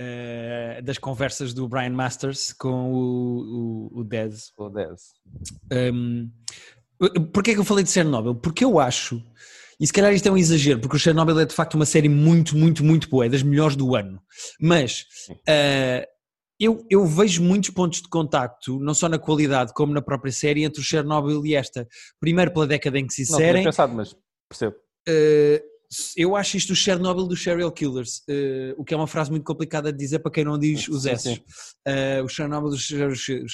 [0.00, 4.52] Eh, das conversas do Brian Masters com o, o, o Dez.
[4.56, 5.00] O 10.
[5.92, 6.30] Um,
[7.32, 8.34] Porquê é que eu falei de Chernobyl?
[8.34, 9.20] Porque eu acho,
[9.80, 12.08] e se calhar isto é um exagero, porque o Chernobyl é de facto uma série
[12.08, 14.20] muito, muito, muito boa, é das melhores do ano.
[14.60, 16.06] Mas uh,
[16.58, 20.64] eu, eu vejo muitos pontos de contacto, não só na qualidade como na própria série,
[20.64, 21.86] entre o Chernobyl e esta.
[22.20, 23.64] Primeiro pela década em que se Não inserem.
[23.64, 24.16] pensado, mas
[24.48, 24.76] percebo.
[25.08, 25.77] Uh,
[26.16, 29.44] eu acho isto o Chernobyl dos serial killers, uh, o que é uma frase muito
[29.44, 31.42] complicada de dizer para quem não diz os S.
[31.86, 33.10] Uh, o Chernobyl dos serial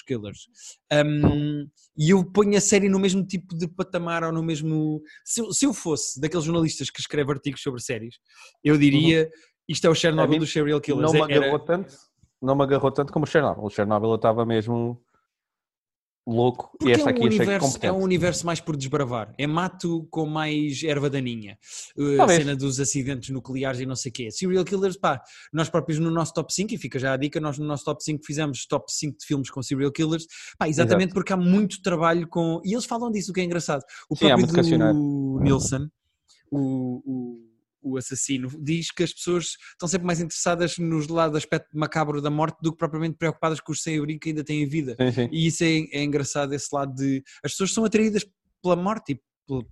[0.07, 0.47] killers.
[0.93, 5.01] Um, e eu ponho a série no mesmo tipo de patamar ou no mesmo.
[5.25, 8.17] Se eu, se eu fosse daqueles jornalistas que escreve artigos sobre séries,
[8.65, 9.31] eu diria
[9.69, 11.13] isto é o Chernobyl mim dos serial killers.
[11.13, 11.19] Uhum.
[11.19, 11.95] Não me Era- agarrou tanto,
[12.43, 13.65] não me agarrou tanto como o Chernobyl.
[13.65, 15.01] O Chernobyl eu estava mesmo
[16.27, 19.35] louco Porque e esta é, um aqui achei universo, é um universo mais por desbravar.
[19.37, 21.59] É mato com mais erva daninha.
[21.97, 24.31] Uh, A cena dos acidentes nucleares e não sei o quê.
[24.31, 27.59] Serial Killers, pá, nós próprios no nosso top 5, e fica já a dica, nós
[27.59, 30.27] no nosso top 5 fizemos top 5 de filmes com Serial Killers,
[30.59, 32.61] pá, exatamente porque há muito trabalho com...
[32.65, 33.83] E eles falam disso, o que é engraçado.
[34.09, 35.89] O Sim, próprio Nilsson,
[36.51, 37.54] o, o,
[37.85, 42.31] o assassino, diz que as pessoas estão sempre mais interessadas nos lado aspecto macabro da
[42.31, 44.97] morte do que propriamente preocupadas com os sem-abrigo que ainda têm vida.
[45.01, 45.29] Sim, sim.
[45.31, 47.23] E isso é, é engraçado, esse lado de.
[47.45, 48.25] As pessoas são atraídas
[48.63, 49.67] pela morte e, pelo-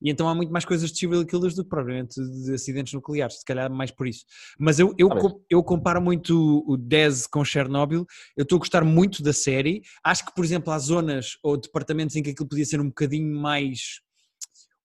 [0.00, 3.40] e então há muito mais coisas de serial killers do que propriamente de acidentes nucleares,
[3.40, 4.24] se calhar mais por isso.
[4.56, 8.84] Mas eu, eu, co- eu comparo muito o 10 com Chernobyl, eu estou a gostar
[8.84, 9.82] muito da série.
[10.04, 13.34] Acho que, por exemplo, há zonas ou departamentos em que aquilo podia ser um bocadinho
[13.40, 14.00] mais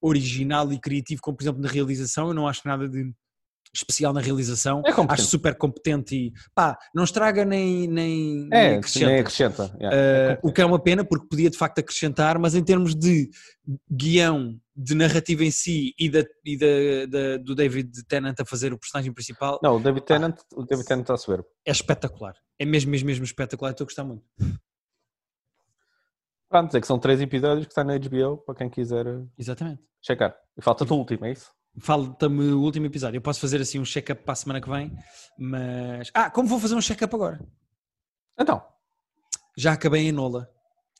[0.04, 2.28] original e criativo, como por exemplo na realização.
[2.28, 3.12] Eu não acho nada de
[3.76, 4.84] especial na realização.
[4.86, 9.06] É acho super competente e pá, não estraga nem, nem, nem É, acrescenta.
[9.08, 9.64] nem acrescenta.
[9.80, 12.64] yeah, Uh, é o que é uma pena porque podia de facto acrescentar, mas em
[12.64, 13.32] termos de
[13.92, 18.74] guião, de narrativa em si e, da, e da- da- do David Tennant a fazer
[18.74, 21.48] o personagem principal Não, o David Tennant, o David Tennant está soberbo.
[21.66, 22.36] é espetacular.
[22.60, 23.72] É mesmo, mesmo, mesmo espetacular.
[23.72, 24.24] Estou a gostar muito.
[26.54, 29.82] Pronto, é que são três episódios que está na HBO para quem quiser uh, Exatamente.
[30.00, 30.36] checar.
[30.56, 31.52] E falta-te o último, é isso?
[31.80, 33.18] Falta-me o último episódio.
[33.18, 34.96] Eu posso fazer assim um check-up para a semana que vem,
[35.36, 36.12] mas.
[36.14, 37.40] Ah, como vou fazer um check-up agora?
[38.40, 38.62] Então.
[39.58, 40.48] Já acabei em Enola.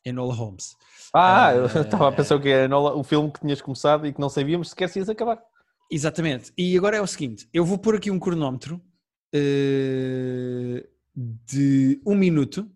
[0.04, 0.74] Enola Holmes.
[1.14, 4.20] Ah, eu Eh, estava a pensar que era o filme que tinhas começado e que
[4.20, 5.40] não sabíamos sequer se ias acabar.
[5.88, 6.52] Exatamente.
[6.58, 8.82] E agora é o seguinte: eu vou pôr aqui um cronómetro
[9.32, 12.68] eh, de um minuto,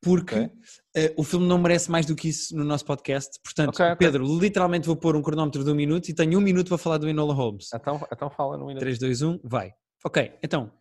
[0.00, 0.52] porque Ok.
[0.96, 3.38] Eh, o filme não merece mais do que isso no nosso podcast.
[3.42, 3.96] Portanto, Ok, ok.
[3.96, 6.98] Pedro, literalmente vou pôr um cronómetro de um minuto e tenho um minuto para falar
[6.98, 7.68] do Enola Holmes.
[7.74, 8.80] Então, então fala no minuto.
[8.80, 9.72] 3, 2, 1, vai.
[10.04, 10.72] Ok, então,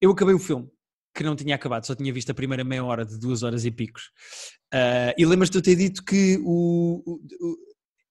[0.00, 0.68] eu acabei o filme,
[1.14, 3.70] que não tinha acabado, só tinha visto a primeira meia hora de duas horas e
[3.70, 4.10] picos.
[4.72, 7.56] Ah, e lembras-te de eu ter dito que o, o- o-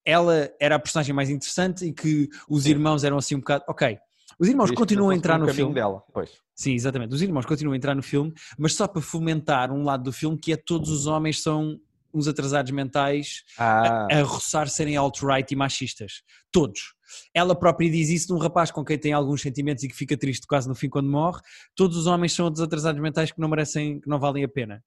[0.06, 2.72] ela era a personagem mais interessante e que os Sim.
[2.72, 3.64] irmãos eram assim um bocado.
[3.70, 3.98] Ok,
[4.40, 5.74] os irmãos que continuam a entrar no filme.
[5.74, 6.02] dela.
[6.14, 6.32] Pois.
[6.56, 7.14] Sim, exatamente.
[7.14, 10.38] Os irmãos continuam a entrar no filme, mas só para fomentar um lado do filme
[10.38, 11.80] que é todos os homens são
[12.14, 16.24] uns atrasados mentais Ah, a roçar serem alt-right e machistas.
[16.52, 16.96] Todos.
[17.34, 20.18] Ela própria diz isso de um rapaz com quem tem alguns sentimentos e que fica
[20.18, 21.40] triste quase no fim quando morre.
[21.76, 24.84] Todos os homens são desatrasados mentais que não merecem, que não valem a pena.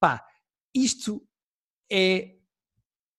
[0.00, 0.22] Pá,
[0.74, 1.22] isto
[1.90, 2.36] é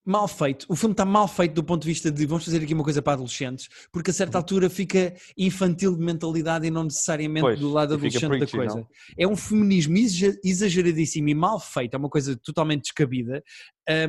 [0.07, 0.65] mal feito.
[0.69, 3.01] O filme está mal feito do ponto de vista de vamos fazer aqui uma coisa
[3.01, 7.69] para adolescentes, porque a certa altura fica infantil de mentalidade e não necessariamente Pois, do
[7.69, 8.75] lado adolescente da preachy, coisa.
[8.75, 8.87] não?
[9.17, 13.43] É um feminismo exa- exageradíssimo e mal feito, é uma coisa totalmente descabida.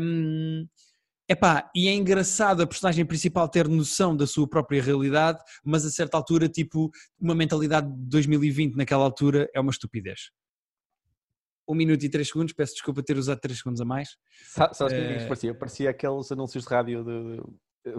[0.01, 0.67] Hum,
[1.29, 5.91] epá, e é engraçado a personagem principal ter noção da sua própria realidade, mas a
[5.91, 10.31] certa altura, tipo, uma mentalidade de 2020 naquela altura é uma estupidez.
[11.69, 14.17] Um minuto e três segundos, peço desculpa ter usado três segundos a mais.
[14.47, 15.55] Sa- Sabes o que é que Eh, parecia?
[15.55, 17.43] Parecia aqueles anúncios de rádio de.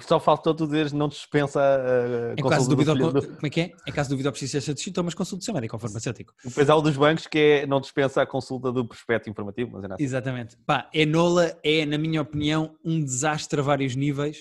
[0.02, 3.48] Só faltou tu dizeres não dispensa a Em consulta caso de do dúvida, do- como
[3.48, 3.72] é que é?
[3.88, 4.34] Em caso de dúvida, ou
[4.76, 6.34] de sintomas, consulte o seu médico ou farmacêutico.
[6.44, 9.84] Depois há o dos bancos que é não dispensa a consulta do prospecto informativo, mas
[9.84, 10.04] é nada.
[10.04, 10.58] Exatamente.
[10.66, 14.40] Pá, Enola é, na minha opinião, um desastre a vários níveis.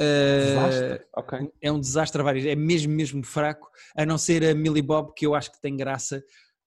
[0.00, 1.06] Uh, Desastre.
[1.16, 1.50] Ok.
[1.60, 5.12] é um desastre a vários, é mesmo, mesmo fraco, a não ser a Millie Bob,
[5.14, 6.22] que eu acho que tem graça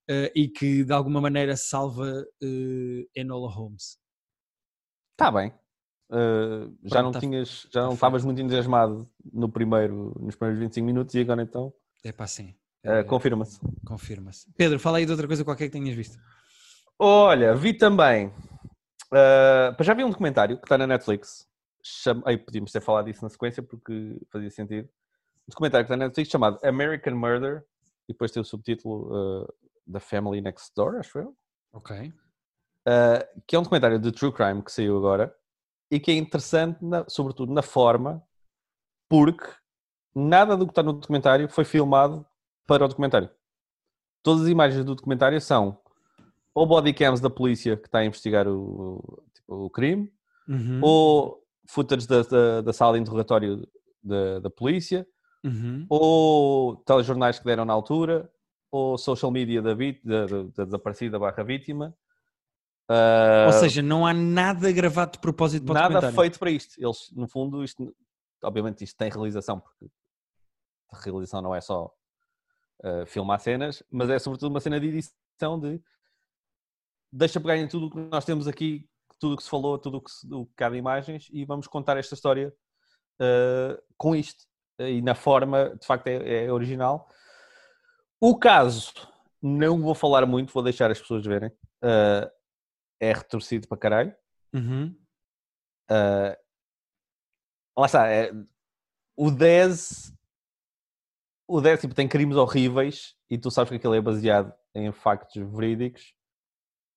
[0.10, 3.98] uh, e que de alguma maneira salva uh, Enola Holmes.
[5.14, 5.54] Está bem.
[6.10, 10.36] Uh, já Pronto, não tá- tinhas, já tá não estavas muito entusiasmado no primeiro, nos
[10.36, 12.54] primeiros 25 minutos e agora então É pá, sim.
[13.08, 13.60] confirma-se.
[13.86, 14.52] Confirma-se.
[14.56, 16.18] Pedro, fala aí de outra coisa qualquer que tenhas visto.
[17.00, 18.32] Olha, vi também.
[19.82, 21.48] já vi um documentário que está na Netflix.
[21.84, 24.88] Chama, ai, podíamos ter falado disso na sequência porque fazia sentido.
[25.48, 27.64] documentário que está na Netflix chamado American Murder
[28.08, 29.54] e depois tem o subtítulo uh,
[29.92, 31.36] The Family Next Door, acho eu.
[31.74, 32.14] Ok.
[32.88, 35.36] Uh, que é um documentário de true crime que saiu agora
[35.90, 38.22] e que é interessante, na- sobretudo na forma,
[39.10, 39.48] porque
[40.14, 42.26] nada do que está no documentário foi filmado
[42.68, 43.30] para o documentário.
[44.24, 45.80] Todas as imagens do documentário são
[46.54, 50.12] ou bodycams da polícia que está a investigar o, tipo, o crime,
[50.48, 50.80] Uhum.
[50.84, 53.68] ou footage da, da, da sala de interrogatório
[54.04, 55.08] da, da polícia,
[55.44, 55.86] Uhum.
[55.90, 58.32] ou telejornais que deram na altura,
[58.76, 61.96] ou social media da, vit- da, da- da desaparecida barra vítima.
[62.90, 66.76] Ah, Ou seja, não há nada gravado de propósito para o nada feito para isto.
[66.78, 67.96] Eles, no fundo, isto,
[68.44, 69.88] obviamente isto tem realização, porque
[70.92, 71.92] a realização não é só
[72.84, 75.82] ah, filmar cenas, mas é sobretudo uma cena de edição de
[77.12, 78.88] deixa pegar em tudo o que nós temos aqui,
[79.20, 81.46] tudo o que se falou, tudo o que, se, o que há de imagens e
[81.46, 82.54] vamos contar esta história
[83.20, 84.46] ah, com isto.
[84.78, 87.10] E na forma, de facto, é, é original.
[88.20, 88.94] O caso,
[89.42, 91.52] não vou falar muito, vou deixar as pessoas verem.
[91.82, 92.32] Ah,
[93.00, 94.16] é retorcido para caralho.
[94.54, 94.96] Uhum.
[95.92, 96.36] Uh,
[97.78, 98.32] lá está, é,
[99.16, 100.14] o 10
[101.48, 105.36] o 10 tipo, tem crimes horríveis e tu sabes que aquilo é baseado em factos
[105.52, 106.16] verídicos,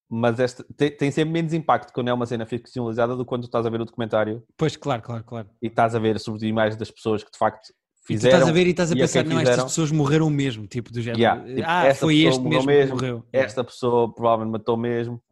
[0.08, 3.42] mas esta, tem, tem sempre menos impacto quando é uma cena ficcionalizada do que quando
[3.42, 5.50] tu estás a ver o documentário Pois, claro, claro, claro.
[5.60, 7.74] e estás a ver sobre imagens das pessoas que de facto
[8.10, 8.38] E tu fizeram.
[8.38, 9.64] estás a ver e estás a pensar, não, estas fizeram.
[9.66, 11.20] pessoas morreram mesmo, tipo, do género.
[11.20, 13.28] Yeah, tipo, ah, foi este morreu mesmo, mesmo, que morreu.
[13.32, 15.22] Esta pessoa provavelmente matou mesmo.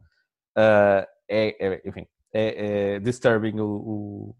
[0.57, 4.35] Uh, é, é- enfim, é, é disturbing o,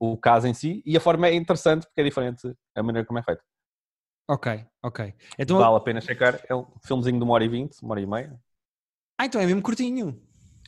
[0.00, 3.06] o, o caso em si e a forma é interessante porque é diferente a maneira
[3.06, 3.42] como é feito.
[4.28, 5.14] Ok, ok.
[5.38, 6.40] Então, Vale a pena checar.
[6.48, 8.40] É um filmezinho de uma hora e vinte, uma hora e meia.
[9.18, 10.18] ah, então é mesmo curtinho.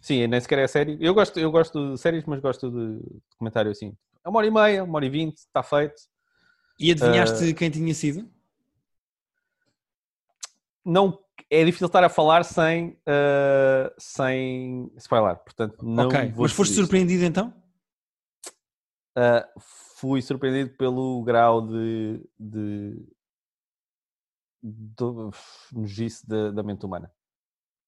[0.03, 0.99] Sim, nem sequer é série.
[1.01, 3.01] Eu gosto, eu gosto de séries, mas gosto de
[3.31, 3.97] documentário assim.
[4.25, 5.95] É uma hora e meia, uma hora e vinte, está feito.
[6.79, 7.55] E adivinhaste Ah.
[7.55, 8.29] quem tinha sido?
[10.85, 11.19] Não,
[11.51, 15.37] é difícil estar a falar sem, uh, sem spoiler.
[15.37, 16.81] Portanto, não ok, vou mas foste isto.
[16.83, 17.53] surpreendido então?
[19.19, 19.61] Uh,
[19.99, 23.03] fui surpreendido pelo grau de, de,
[24.63, 25.05] de
[25.73, 27.11] nojice da, da mente humana.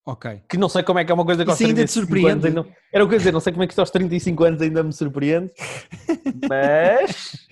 [0.06, 0.42] Ok.
[0.48, 2.46] Que não sei como é que é uma coisa que aos ainda te 35 surpreende?
[2.48, 4.42] ainda- Era o que eu ia dizer, não sei como é que isto aos 35
[4.44, 5.52] anos ainda me surpreende,
[6.48, 7.46] mas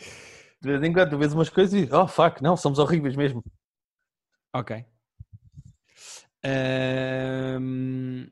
[0.67, 3.43] de vez em quando tu vês umas coisas e oh fuck, não, somos horríveis mesmo.
[4.53, 4.85] Ok.
[6.45, 8.27] Ahm,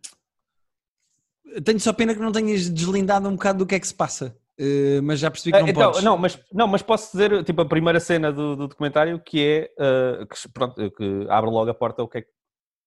[1.65, 4.37] Tenho só pena que não tenhas deslindado um bocado do que é que se passa.
[4.59, 6.05] Uh, mas já percebi que não Ah, então, podes.
[6.05, 9.71] não, mas, não, mas posso dizer tipo a primeira cena do, do documentário que é
[9.83, 12.25] uh, que, pronto, que abre logo a porta o que é,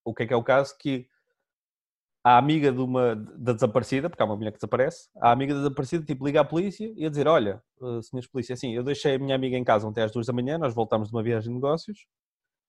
[0.05, 1.07] o que é que é o caso que
[2.28, 5.62] a amiga de uma da desaparecida, porque há uma mulher que desaparece, a amiga da
[5.62, 9.16] desaparecida tipo, liga à polícia e a dizer: Olha, uh, senhores polícia, assim, eu deixei
[9.16, 11.48] a minha amiga em casa até às duas da manhã, nós voltámos de uma viagem
[11.48, 12.06] de negócios.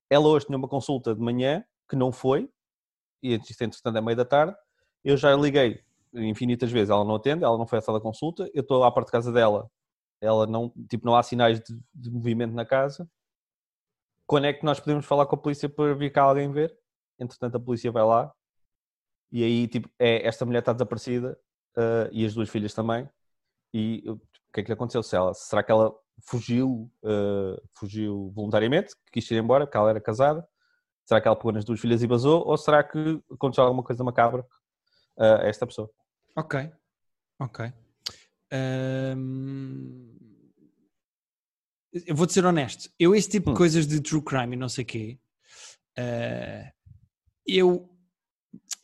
[0.09, 2.49] Ela hoje tinha uma consulta de manhã que não foi,
[3.21, 4.57] e isto entretanto é meio da tarde.
[5.05, 5.83] Eu já liguei
[6.15, 8.49] infinitas vezes, ela não atende, ela não foi à sala de consulta.
[8.55, 9.69] Eu estou à porta de casa dela,
[10.21, 13.11] ela não, tipo, não há sinais de, de movimento na casa.
[14.25, 16.77] Quando é que nós podemos falar com a polícia para vir cá alguém ver?
[17.19, 18.33] Entretanto, a polícia vai lá
[19.31, 21.39] e aí, tipo, é, esta mulher está desaparecida
[21.77, 23.09] ah, e as duas filhas também.
[23.73, 25.03] E eu- o que é que lhe aconteceu?
[25.03, 25.95] Se ela, será que ela
[26.27, 30.47] fugiu, ah, fugiu voluntariamente, quis ir embora, porque ela era casada?
[31.05, 32.47] Será que ela pegou nas duas filhas e vazou?
[32.47, 34.45] Ou será que aconteceu alguma coisa macabra
[35.19, 35.91] ah, a esta pessoa?
[36.37, 36.71] Ok,
[37.41, 37.73] ok.
[38.53, 40.17] Ahm,
[41.93, 42.91] Eu vou-te ser honesto.
[42.99, 43.55] Eu, esse tipo Hum.
[43.55, 45.19] de coisas de true crime e não sei o quê,
[47.47, 47.89] eu,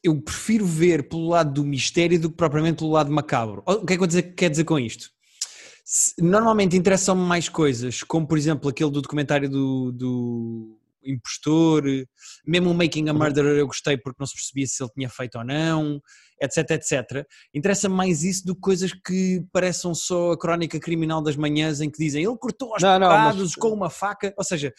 [0.05, 3.63] eu prefiro ver pelo lado do mistério do que propriamente pelo lado macabro.
[3.67, 5.11] O que é que quer dizer com isto?
[6.19, 11.85] Normalmente interessam-me mais coisas, como por exemplo aquele do documentário do, do impostor,
[12.47, 13.19] mesmo o Making a Uhum.
[13.19, 16.01] Murderer eu gostei porque não se percebia se ele tinha feito ou não,
[16.41, 17.27] etc, etc.
[17.55, 21.91] Interessa-me mais isso do que coisas que pareçam só a crónica criminal das manhãs em
[21.91, 24.35] que dizem ele cortou aos Não, mas- com uma faca.
[24.37, 24.73] Ou seja,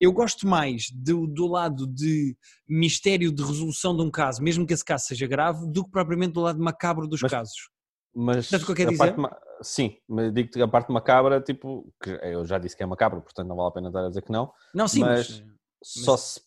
[0.00, 2.36] eu gosto mais do, do lado de
[2.68, 6.32] mistério de resolução de um caso, mesmo que esse caso seja grave, do que propriamente
[6.32, 7.70] do lado macabro dos Mas- casos.
[8.14, 9.14] Mas Sabes o que eu quero dizer?
[9.16, 13.22] parte sim, mas digo-te a parte macabra, tipo, que eu já disse que é macabro,
[13.22, 15.44] portanto não vale a pena estar a dizer que não, Não, sim, mas- mas,
[15.82, 16.40] só, se,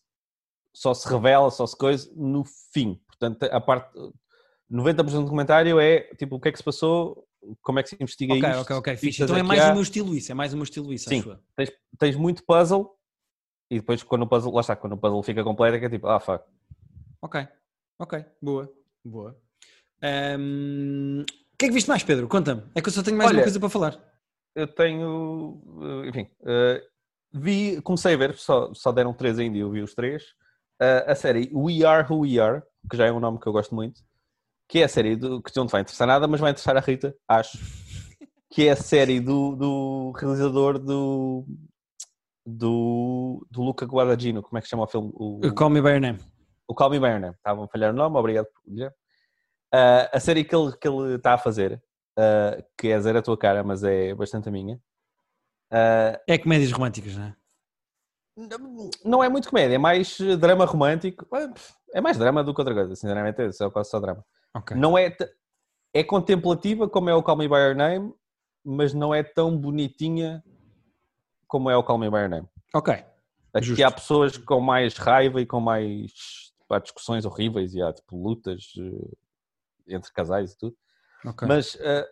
[0.74, 2.44] só se revela, só se coisa no
[2.74, 3.00] fim.
[3.08, 3.92] Portanto, a parte
[4.72, 7.28] 90% do documentário é tipo o que é que se passou,
[7.62, 8.62] como é que se investiga Ok, isto.
[8.62, 9.24] ok, ok, que fixe.
[9.24, 9.70] Então é mais há.
[9.72, 11.20] o meu estilo isso, é mais o meu estilo isso, Sim.
[11.20, 11.40] acho.
[11.56, 12.96] Tens, tens muito puzzle
[13.70, 15.90] e depois quando o puzzle, lá está, quando o puzzle fica completo é que é
[15.90, 16.44] tipo, ah, fuck.
[17.22, 17.48] Ok,
[18.00, 18.72] ok, boa,
[19.04, 19.40] boa.
[20.02, 22.28] Ahm, O que é que viste mais, Pedro?
[22.28, 22.64] Conta-me.
[22.76, 24.14] É que eu só tenho mais Olha, uma coisa para falar.
[24.54, 25.62] Eu tenho,
[26.04, 26.88] eh, enfim, eh,
[27.36, 30.24] vi, comecei a ver, só, só deram três ainda e eu vi os três.
[30.82, 33.54] Uh, a série We Are Who We Are, que já é um nome que eu
[33.54, 34.02] gosto muito,
[34.68, 36.80] que é a série do, que não te vai interessar nada, mas vai interessar a
[36.80, 37.58] Rita, acho.
[38.50, 41.46] Que é a série do, do realizador do,
[42.46, 45.12] do, do Luca Guadagnino, como é que chama o filme?
[45.14, 46.20] O, Call Me By Your Name.
[46.68, 47.36] o Call Me By Your Name.
[47.36, 48.90] Estavam a falhar o nome, obrigado por dizer.
[49.74, 51.82] Uh, a série que ele, que ele está a fazer,
[52.18, 54.80] uh, que é Zero a Tua Cara, mas é bastante a minha.
[55.76, 57.36] Uh, É comédias românticas, não é?
[59.04, 61.26] não é muito comédia, é mais drama romântico.
[61.94, 64.26] É mais drama do que outra coisa, sinceramente, é só, quase só drama.
[64.54, 64.76] Ok.
[64.76, 65.16] Não é,
[65.94, 68.14] é contemplativa como é o Call Me By Your Name,
[68.64, 70.44] mas não é tão bonitinha
[71.48, 72.48] como é o Call Me By Your Name.
[72.74, 72.94] Ok.
[73.54, 73.84] Aqui Justo.
[73.86, 76.12] há pessoas com mais raiva e com mais
[76.68, 80.76] pá, discussões horríveis e há tipo lutas eh, entre casais e tudo.
[81.26, 81.48] ok.
[81.48, 82.06] Mas eh,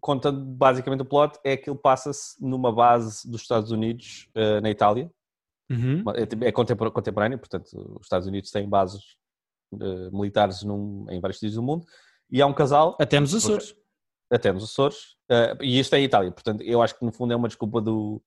[0.00, 4.70] contando basicamente o plot, é que ele passa-se numa base dos Estados Unidos eh, na
[4.70, 5.10] Itália.
[5.70, 6.02] Uhum.
[6.14, 9.02] É, tipo- é contempor- contemporâneo, portanto, os Estados Unidos têm bases
[9.80, 11.84] eh, militares num- em vários sítios do mundo.
[12.30, 13.74] E há um casal, Até nos Açores.
[14.30, 16.30] até nos Açores, eh, e isto é em Itália.
[16.32, 18.22] Portanto, eu acho que no fundo é uma desculpa do,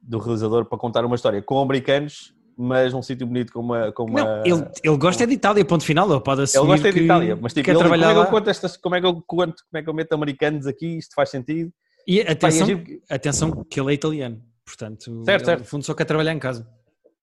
[0.00, 3.92] do realizador para contar uma história com americanos, mas num sítio bonito com uma.
[3.92, 4.20] Com uma...
[4.24, 6.10] Não, ele, ele gosta é de Itália, ponto final.
[6.10, 8.20] Ele pode assumir Ele gosta de que Itália, mas tipo, ele, como, trabalhar é que
[8.20, 10.98] eu conto estas, como é que eu conto, como é que eu meto americanos aqui,
[10.98, 11.72] isto faz sentido.
[12.06, 14.42] E é atenção, que- atenção que ele é italiano.
[14.66, 15.58] Portanto, Certo, ele, certo.
[15.60, 16.68] no fundo só quer trabalhar em casa.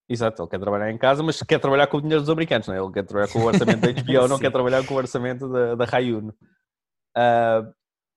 [0.07, 2.75] Exato, ele quer trabalhar em casa, mas quer trabalhar com o dinheiro dos americanos, não
[2.75, 2.79] é?
[2.79, 5.75] Ele quer trabalhar com o orçamento da HBO, não quer trabalhar com o orçamento da,
[5.75, 6.33] da Rayuno.
[7.15, 7.67] Ah,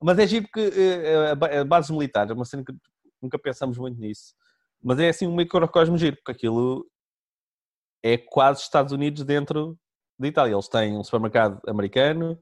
[0.03, 2.73] mas é giro eh, a ba- a bases militares, é uma cena que
[3.21, 4.35] nunca pensamos muito nisso,
[4.83, 6.87] mas é assim um microcosmo giro, porque aquilo
[8.03, 9.79] é quase Estados Unidos dentro
[10.19, 10.55] de Itália.
[10.55, 12.39] Eles têm um supermercado americano,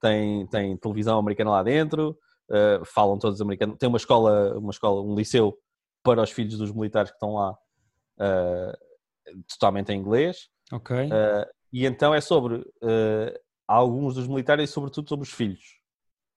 [0.00, 2.18] têm, têm televisão americana lá dentro,
[2.50, 5.58] ah, falam todos americanos, tem uma escola, uma escola, um liceu
[6.02, 7.56] para os filhos dos militares que estão lá.
[8.18, 8.72] ah,
[9.48, 10.96] totalmente em inglês, Ok.
[10.96, 15.80] uh, e então é sobre uh, alguns dos militares e sobretudo sobre os filhos.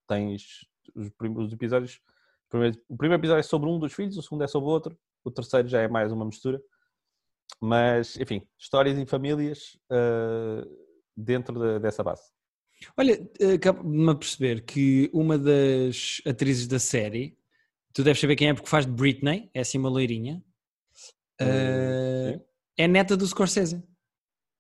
[0.08, 2.02] Tens os primeiros episódios,
[2.48, 4.72] o primeiro, o primeiro episódio é sobre um dos filhos, o segundo é sobre o
[4.72, 6.62] outro, o terceiro já é mais uma mistura.
[7.60, 10.68] Mas, enfim, histórias e famílias uh,
[11.16, 12.24] dentro de- dessa base.
[12.98, 13.20] Olha,
[13.56, 17.38] acabo-me a perceber que uma das atrizes da série,
[17.94, 20.44] tu deves saber quem é porque faz de Britney, é assim uma loirinha,
[21.40, 22.46] Uh, uh, sim.
[22.78, 23.84] é neta do Scorsese.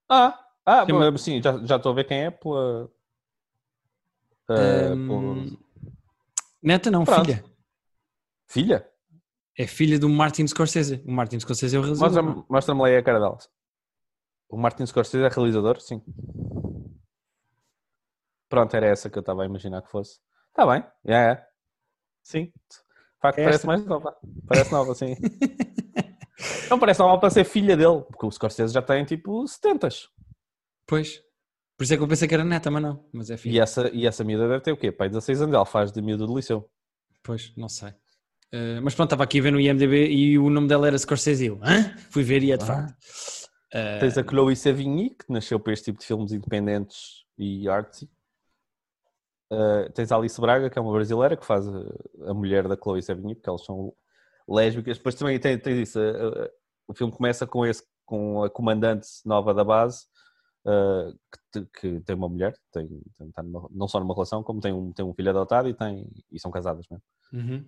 [0.10, 2.89] Ah, ah uma- mas sim, já, já estou a ver quem é pela.
[4.49, 5.60] Um, pela-
[6.62, 7.25] Neta não, Pronto.
[7.25, 7.43] filha.
[8.47, 8.90] Filha?
[9.62, 11.04] É filha do Martin Scorsese.
[11.06, 12.24] O Martin Scorsese é o realizador.
[12.24, 13.38] Mostra-me mostra aí a cara dela.
[14.50, 15.80] O Martin Scorsese é realizador?
[15.80, 16.02] Sim.
[18.50, 20.19] Pronto, era essa que eu estava a imaginar que fosse.
[20.50, 21.47] Está bem, é, é.
[22.24, 22.45] Sim.
[22.45, 24.17] De facto, É parece mais nova.
[24.47, 25.15] Parece nova, sim.
[26.67, 29.89] Não parece nova para ser filha dele, porque o Scorsese já tem tipo 70
[30.88, 31.21] Pois.
[31.78, 33.08] Por isso é que eu pensei que era neta, mas não.
[33.13, 33.58] Mas é filha.
[33.58, 34.91] e essa, e essa miúda deve ter o quê?
[34.91, 36.67] Pai, 16 anos, ela faz de miúda do liceu.
[37.21, 37.93] Pois, não sei.
[38.53, 41.45] Uh, mas pronto, estava aqui a ver no IMDB e o nome dela era Scorsese.
[41.45, 41.95] Eu, Hã?
[42.09, 42.67] Fui ver e é de Ah.
[42.67, 42.91] facto.
[43.73, 48.09] Uh, Tens a Chloe Sevigny, que nasceu para este tipo de filmes independentes e artsy.
[49.51, 53.01] Uh, tens a Alice Braga, que é uma brasileira, que faz a, mulher da Chloe
[53.01, 53.93] Sevigny, porque elas são
[54.47, 54.97] lésbicas.
[54.97, 55.99] Depois também tens, tens isso.
[55.99, 56.49] uh,
[56.87, 60.05] o filme começa com, esse, com a comandante nova da base,
[60.65, 61.17] uh,
[61.53, 62.85] que, que tem uma mulher, tem,
[63.17, 65.73] tem- está numa- não só numa relação, como tem um, tem um filho adotado e,
[65.73, 67.03] tem, e são casadas mesmo.
[67.31, 67.65] uhum.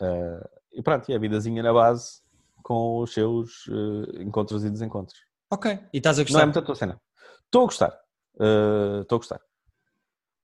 [0.00, 2.20] Uh, e pronto, e a vidazinha na base
[2.62, 5.18] com os seus uh, encontros e desencontros.
[5.50, 5.78] Ok.
[5.92, 6.46] E estás a Não é gostar?
[6.46, 7.00] muito a tua cena.
[7.44, 8.00] Estou a gostar.
[8.34, 9.40] Uh, Estou a gostar.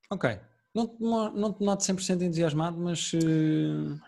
[0.09, 0.39] Ok.
[0.73, 0.95] Não,
[1.33, 3.13] não te noto 100% entusiasmado, mas.
[3.13, 3.99] uh,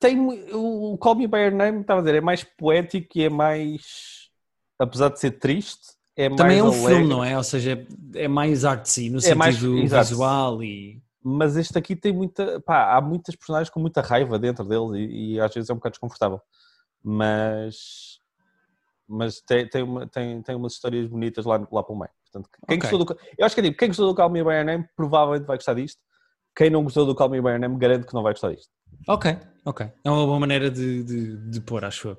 [0.00, 3.22] Tem, mu- o Call Me By Your Name, estava a dizer, é mais poético e
[3.24, 4.28] é mais.
[4.78, 6.36] Apesar de ser triste, é mais.
[6.40, 6.86] também é um alegre.
[6.88, 7.36] filme, não é?
[7.36, 10.08] Ou seja, é mais artsy no É mais- sentido exato.
[10.08, 11.00] visual e.
[11.22, 12.60] Mas este aqui tem muita.
[12.60, 15.76] Pá, há muitas personagens com muita raiva dentro dele e, e às vezes é um
[15.76, 16.40] bocado desconfortável.
[17.02, 18.18] Mas.
[19.08, 22.10] Mas tem, tem, uma, tem, tem umas histórias bonitas lá, lá pelo meio.
[22.30, 22.90] Portanto, quem Ok.
[22.90, 23.20] gostou do.
[23.38, 25.56] Eu acho que é tipo, quem gostou do Call Me By Your Name provavelmente vai
[25.56, 26.00] gostar disto.
[26.54, 28.70] Quem não gostou do Call Me By Your Name garante que não vai gostar disto.
[29.06, 29.86] Ok, ok.
[30.04, 32.16] É uma boa maneira de, de, de pôr, acho eu.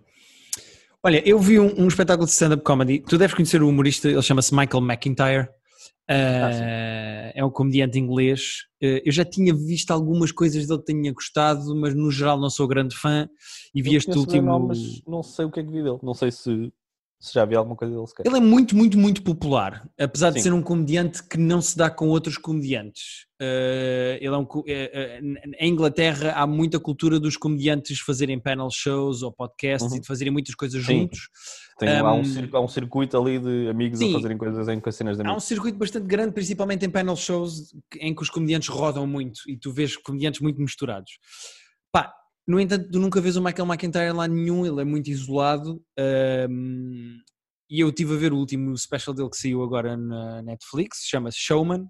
[1.04, 3.00] Olha, eu vi um, um espetáculo de stand-up comedy.
[3.02, 5.50] Tu deves conhecer o humorista, ele chama-se Michael McIntyre.
[6.10, 8.64] Uh, é um comediante inglês.
[8.82, 12.50] Uh, eu já tinha visto algumas coisas dele que tinha gostado, mas no geral não
[12.50, 13.30] sou grande fã.
[13.76, 14.48] E vi Eu este último.
[14.48, 16.00] nome, mas não sei o que é que vi dele.
[16.02, 16.72] Não sei se
[17.20, 18.26] se já vi alguma coisa dele sequer.
[18.26, 20.44] Ele é muito, muito, muito popular, apesar de Sim.
[20.44, 23.28] ser um comediante que não se dá com outros comediantes.
[23.42, 25.20] Uh, ele é um, eh,
[25.60, 29.98] em Inglaterra há muita cultura dos comediantes fazerem panel shows ou podcasts Uhum.
[29.98, 31.02] e de fazerem muitas coisas Sim.
[31.02, 31.30] juntos.
[31.78, 34.10] Tem, há, um Um, circo- há um circuito ali de amigos sim.
[34.12, 35.44] a fazerem coisas em com cenas de Há um amigos.
[35.46, 39.72] circuito bastante grande, principalmente em panel shows, em que os comediantes rodam muito e tu
[39.72, 41.12] vês comediantes muito misturados.
[41.92, 42.14] Pá,
[42.50, 45.80] no entanto, tu nunca vês o Michael McIntyre lá nenhum, ele é muito isolado.
[46.50, 47.20] hum,
[47.70, 51.38] e eu estive a ver o último special dele que saiu agora na Netflix, chama-se
[51.38, 51.88] Showman.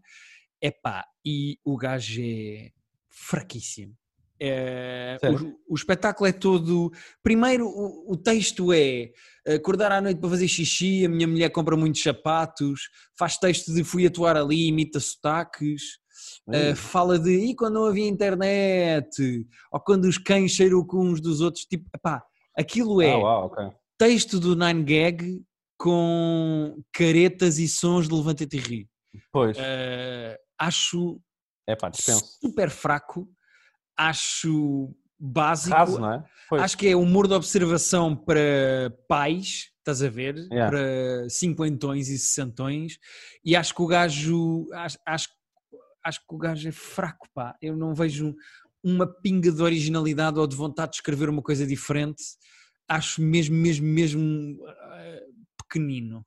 [0.61, 2.71] Epá, e o gajo é
[3.09, 3.95] fraquíssimo.
[4.37, 6.91] É, o, o espetáculo é todo.
[7.23, 9.11] Primeiro, o, o texto é
[9.55, 13.81] acordar à noite para fazer xixi, a minha mulher compra muitos sapatos, faz texto de
[13.81, 15.99] fui atuar ali, imita sotaques.
[16.47, 21.21] Uh, fala de e quando não havia internet, ou quando os cães cheiram com uns
[21.21, 22.23] dos outros, tipo, epá,
[22.57, 23.71] aquilo é Ah, uau, ok.
[23.97, 25.43] texto do Nine Gag
[25.77, 28.89] com caretas e sons de levanta-te e ri.
[29.31, 31.19] Pois, Uh, acho
[31.67, 33.27] é pá, super fraco,
[33.97, 36.23] acho básico, Raso, não é?
[36.49, 36.61] Pois.
[36.63, 40.35] acho que é humor de observação para pais, estás a ver?
[40.51, 40.69] Yeah.
[40.69, 42.97] Para cinquentões e sessentões,
[43.43, 45.29] e acho que o gajo, acho, acho,
[46.03, 47.55] acho que o gajo é fraco, pá.
[47.61, 48.35] Eu não vejo
[48.83, 52.23] uma pinga de originalidade ou de vontade de escrever uma coisa diferente.
[52.87, 55.25] Acho mesmo, mesmo, mesmo eh,
[55.57, 56.25] pequenino.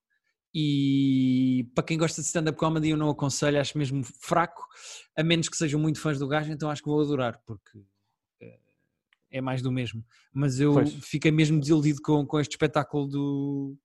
[0.55, 4.63] E para quem gosta de stand-up comedy, eu não aconselho, acho mesmo fraco,
[5.17, 7.83] a menos que sejam muito fãs do gajo, então acho que vou adorar, porque
[8.41, 8.59] eh,
[9.31, 10.05] é mais do mesmo.
[10.33, 10.93] Mas eu Pois.
[11.03, 13.77] fiquei mesmo desiludido com, com este espetáculo do,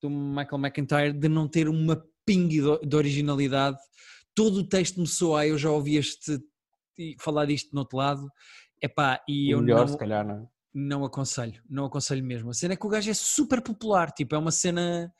[0.00, 3.78] do Michael McIntyre de não ter uma pinga de, de originalidade.
[4.34, 6.38] Todo o texto me soa, eu já ouvi este
[7.20, 8.30] falar disto no outro lado,
[8.80, 10.46] epá, e eu Melhor, não, se calhar, não é?
[10.74, 12.50] não aconselho, não aconselho mesmo.
[12.50, 15.12] A cena é que o gajo é super popular, tipo, é uma cena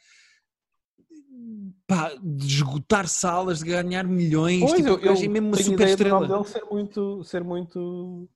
[1.86, 5.56] pá, de esgotar salas, de ganhar milhões, Pois, tipo, eu, o gajo é mesmo uma
[5.56, 6.28] super estrela.
[6.28, 8.28] dele ser muito, ser muito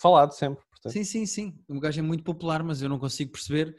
[0.00, 0.62] falado sempre.
[0.70, 0.92] Portanto.
[0.92, 1.58] Sim, sim, sim.
[1.68, 3.76] O gajo é muito popular, mas eu não consigo perceber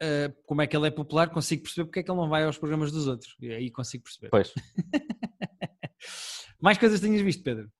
[0.00, 2.44] eh, como é que ele é popular, consigo perceber porque é que ele não vai
[2.44, 3.36] aos programas dos outros.
[3.40, 4.30] E aí consigo perceber.
[4.30, 4.52] Pois.
[6.64, 7.70] Mais coisas tinhas visto, Pedro?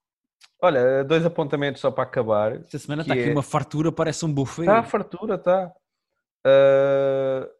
[0.61, 2.57] Olha, dois apontamentos só para acabar.
[2.57, 4.61] Esta semana Que está aqui é- uma fartura, parece um buffet.
[4.61, 5.72] Está a fartura, está.
[6.47, 7.51] Uh,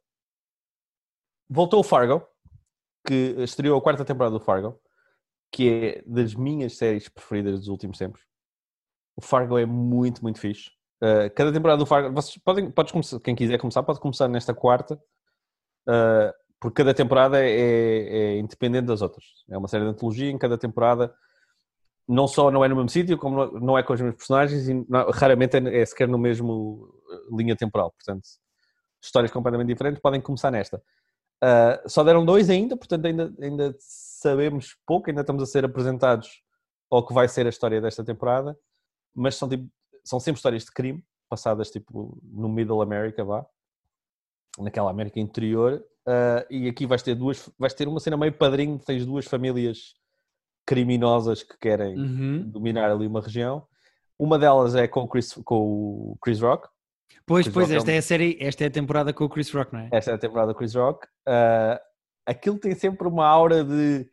[1.49, 2.27] Voltou o Fargo,
[3.07, 4.79] que estreou a quarta temporada do Fargo,
[5.51, 8.21] que é das minhas séries preferidas dos últimos tempos.
[9.17, 10.73] O Fargo é muito, muito fixe.
[11.03, 14.53] Uh, cada temporada do Fargo, vocês podem, podes começar, quem quiser começar, pode começar nesta
[14.53, 14.95] quarta,
[15.89, 16.35] uh,
[16.65, 19.23] porque cada temporada é, é independente das outras.
[19.51, 21.15] É uma série de antologia em cada temporada.
[22.09, 24.73] Não só não é no mesmo sítio, como não- é com os mesmos personagens e
[24.89, 26.89] não- raramente é, é sequer no mesmo
[27.31, 27.91] uh, linha temporal.
[27.93, 28.27] Portanto,
[28.99, 30.79] histórias completamente diferentes podem começar nesta.
[30.79, 36.43] Uh, só deram dois ainda, portanto ainda, ainda sabemos pouco, ainda estamos a ser apresentados
[36.91, 38.59] ao que vai ser a história desta temporada,
[39.15, 39.69] mas são, tipo,
[40.03, 43.45] são sempre histórias de crime, passadas tipo no Middle America, vá,
[44.59, 48.79] naquela América interior, uh, e aqui vais ter duas, vais ter uma cena meio padrinho,
[48.79, 49.95] tens duas famílias
[50.67, 52.49] criminosas que querem Uhum.
[52.51, 53.67] dominar ali uma região.
[54.19, 55.57] Uma delas é com o Chris, com
[56.13, 56.69] o Chris Rock,
[57.27, 59.25] Pois, Chris pois, Rock é esta um- é a série, esta é a temporada com
[59.25, 59.89] o Chris Rock, não é?
[59.93, 61.07] esta é a temporada do Chris Rock.
[61.27, 61.79] Uh,
[62.27, 64.09] aquilo tem sempre uma aura de.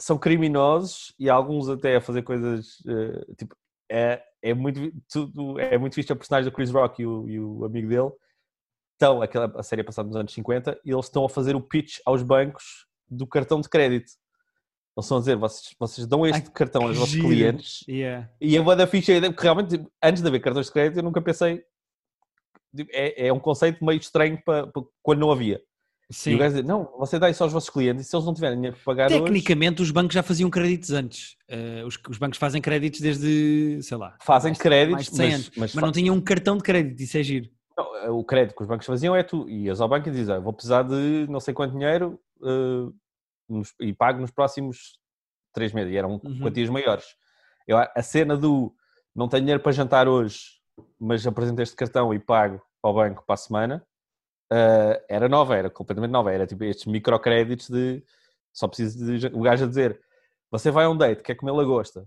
[0.00, 2.80] São criminosos e alguns até a fazer coisas.
[2.80, 3.54] uh, tipo,
[3.90, 4.80] é, é, muito,
[5.12, 8.10] tudo, é muito visto a personagem do Chris Rock e o, e o amigo dele.
[9.02, 11.60] Estão, aquela, a série é passada nos anos 50, e eles estão a fazer o
[11.60, 14.12] pitch aos bancos do cartão de crédito.
[14.96, 18.30] Eles estão a dizer: vocês, vocês dão este Ai, cartão aos vossos clientes Yeah.
[18.40, 21.64] e a banda ficha, porque realmente, antes de haver cartões de crédito, eu nunca pensei.
[22.76, 25.60] tipo, É, é um conceito meio estranho para, para quando não havia.
[26.08, 26.36] E Sim.
[26.36, 28.56] o gajo diz: Não, você dá isso aos vossos clientes e se eles não tiverem
[28.56, 31.34] dinheiro para pagar hoje, Tecnicamente, os bancos já faziam créditos antes.
[31.48, 35.34] Eh, os, os bancos fazem créditos desde, sei lá, fazem créditos, mais de 100 mas,
[35.34, 37.50] anos, mas, mas não tinham um cartão de crédito, isso é giro.
[37.76, 40.38] Não, o crédito que os bancos faziam é tu ias ao banco e dizes: "Ah,
[40.38, 42.92] Vou precisar de não sei quanto dinheiro eh,
[43.48, 44.98] nos- e pago nos próximos
[45.52, 45.92] três meses.
[45.92, 46.40] E eram Uhum.
[46.40, 47.04] quantias maiores.
[47.66, 48.74] Eu, a cena do
[49.14, 50.40] não tenho dinheiro para jantar hoje,
[50.98, 53.86] mas apresento este cartão e pago ao banco para a semana,
[54.50, 56.32] eh, era nova, era completamente nova.
[56.32, 58.02] Era tipo estes microcréditos de
[58.52, 60.00] só preciso de o gajo a dizer:
[60.50, 62.06] Você vai a um date, quer comer lagosta,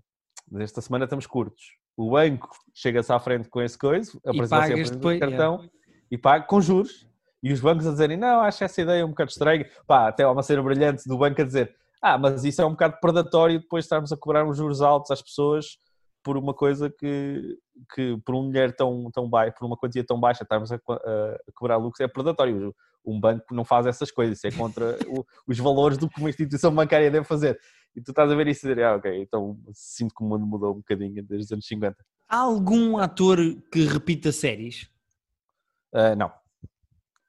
[0.51, 1.77] mas esta semana estamos curtos.
[1.97, 5.69] O banco chega-se à frente com esse coisa, apresenta apresenta depois, cartão
[6.11, 7.07] e paga com juros.
[7.41, 9.69] E os bancos a dizerem: Não, acho essa ideia um bocado estranha.
[9.87, 12.71] Pá, até há uma cena brilhante do banco a dizer: Ah, mas isso é um
[12.71, 15.77] bocado predatório depois estarmos a cobrar uns juros altos às pessoas
[16.23, 17.55] por uma coisa que,
[17.93, 20.93] que por um dinheiro tão, tão baixo, por uma quantia tão baixa, estarmos a, co-
[20.93, 22.75] a cobrar lucros, é predatório.
[23.05, 26.29] Um banco não faz essas coisas, isso é contra o, os valores do que uma
[26.29, 27.59] instituição bancária deve fazer.
[27.95, 30.45] E tu estás a ver isso e dizer, ah, ok, então sinto que o mundo
[30.45, 31.95] mudou um bocadinho desde os anos 50.
[32.27, 33.37] Há algum ator
[33.71, 34.91] que repita séries?
[35.93, 36.31] Uh, não.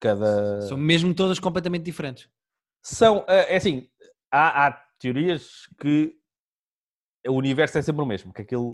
[0.00, 0.62] Cada...
[0.62, 2.28] São mesmo todas completamente diferentes.
[2.82, 3.88] São, uh, é assim,
[4.30, 6.16] há, há, teorias que
[7.28, 8.72] o universo é sempre o mesmo, que aquilo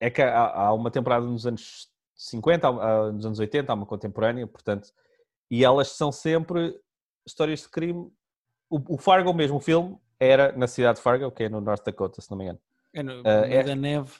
[0.00, 3.86] é que há, há uma temporada nos anos 50, há, nos anos 80, há uma
[3.86, 4.88] contemporânea, portanto,
[5.50, 6.78] e elas são sempre
[7.26, 8.10] histórias de crime.
[8.70, 11.84] O, o Fargo mesmo, o filme, era na cidade de Fargo, que é no North
[11.84, 12.60] Dakota, se não me engano.
[12.94, 14.12] É no, uh, meio é, da neve.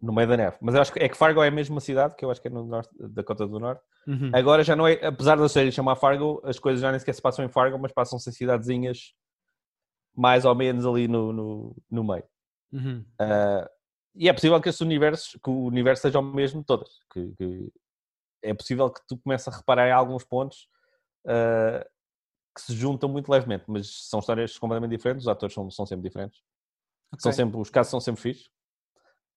[0.00, 0.56] No meio da neve.
[0.60, 2.48] Mas eu acho que é que Fargo é a mesma cidade, que eu acho que
[2.48, 3.82] é no North Dakota do Norte.
[4.06, 4.30] Uhum.
[4.32, 7.22] Agora já não é, apesar da série chamar Fargo, as coisas já nem sequer se
[7.22, 9.14] passam em Fargo, mas passam-se em cidadezinhas
[10.16, 12.24] mais ou menos ali no, no, no meio.
[12.72, 13.04] Uhum.
[13.20, 13.68] Uh,
[14.14, 16.88] e é possível que, esse universo, que o universo seja o mesmo de todas.
[17.12, 17.72] Que, que
[18.42, 20.68] é possível que tu comeces a reparar em alguns pontos
[21.26, 21.84] uh,
[22.54, 26.08] que se juntam muito levemente, mas são histórias completamente diferentes, os atores são, são sempre
[26.08, 26.40] diferentes.
[27.12, 27.22] Okay.
[27.22, 28.50] São sempre, os casos são sempre fixos.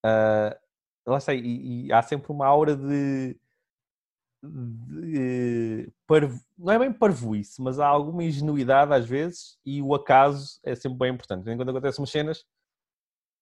[0.05, 0.55] Uh,
[1.05, 3.35] lá sei, e, e, há sempre uma aura de,
[4.43, 10.59] de parvo, não é bem parvoíce, mas há alguma ingenuidade às vezes e o acaso
[10.63, 11.43] é sempre bem importante.
[11.43, 12.45] Quando acontecem umas cenas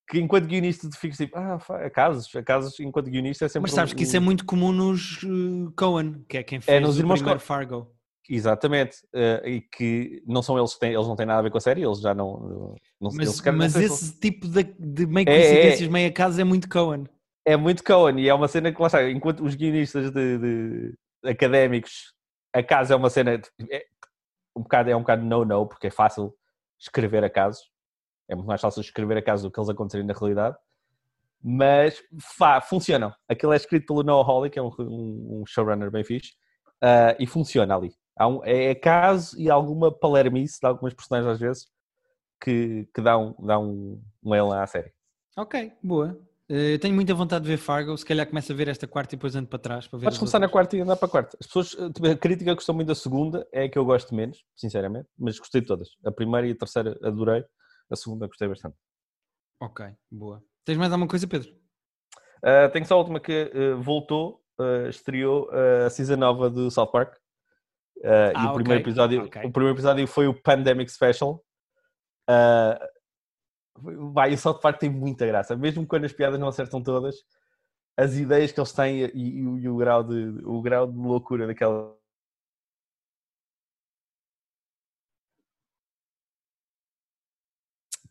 [0.07, 3.63] que enquanto guionista tu ficas tipo, ah, acasos, acasos enquanto guionista é sempre...
[3.63, 6.61] Mas sabes um, que isso é muito comum nos uh, Cohen, que é quem é
[6.61, 7.94] fez é, nos o irmãos Fargo.
[8.27, 11.51] Exatamente, uh, e que não são eles que têm, eles não têm nada a ver
[11.51, 12.75] com a série, eles já não.
[12.99, 14.19] não mas eles, mas esse se...
[14.19, 17.05] tipo de, de meio coincidências, é, é, meio acaso é muito Cohen.
[17.45, 20.97] É muito Cohen, e é uma cena que lá está, enquanto os guionistas de, de
[21.23, 22.13] académicos,
[22.51, 23.85] a casa é uma cena é,
[24.55, 26.33] um bocado, é um bocado no-no, porque é fácil
[26.79, 27.61] escrever acasos,
[28.27, 30.57] é muito mais fácil escrever acasos do que eles acontecerem na realidade,
[31.43, 33.13] mas fá, funcionam.
[33.29, 36.31] Aquilo é escrito pelo Noah Hawley, que é um, um showrunner bem fixe,
[36.83, 37.93] uh, e funciona ali.
[38.19, 41.67] Um, é caso e alguma palermice de algumas personagens às vezes
[42.41, 44.93] que, que dá, um, dá um, um elan à série.
[45.37, 46.17] Ok, boa.
[46.47, 49.15] Eh, eu tenho muita vontade de ver Fargo, se calhar começo a ver esta quarta
[49.15, 50.05] e depois ando para trás para ver.
[50.05, 50.49] Podes começar outras.
[50.49, 51.37] na quarta e andar para a quarta.
[51.41, 54.45] As pessoas, eh, a crítica gostou muito da segunda, é a que eu gosto menos,
[54.55, 55.89] sinceramente, mas gostei de todas.
[56.05, 57.43] A primeira e a terceira adorei,
[57.89, 58.75] a segunda gostei bastante.
[59.59, 60.43] Ok, boa.
[60.63, 61.49] Tens mais alguma coisa, Pedro?
[62.43, 65.49] Uh, tenho só a última que uh, voltou, uh, estreou
[65.85, 67.15] a season nova do South Park.
[67.97, 68.55] Uh, ah, e o okay.
[68.55, 69.45] primeiro, episódio, okay.
[69.45, 71.43] o primeiro episódio foi o Pandemic Special.
[72.29, 77.15] Uh, vai, o South Park tem muita graça, mesmo quando as piadas não acertam todas,
[77.97, 81.47] as ideias que eles têm e, e, e o, grau de, o grau de loucura
[81.47, 81.95] daquela.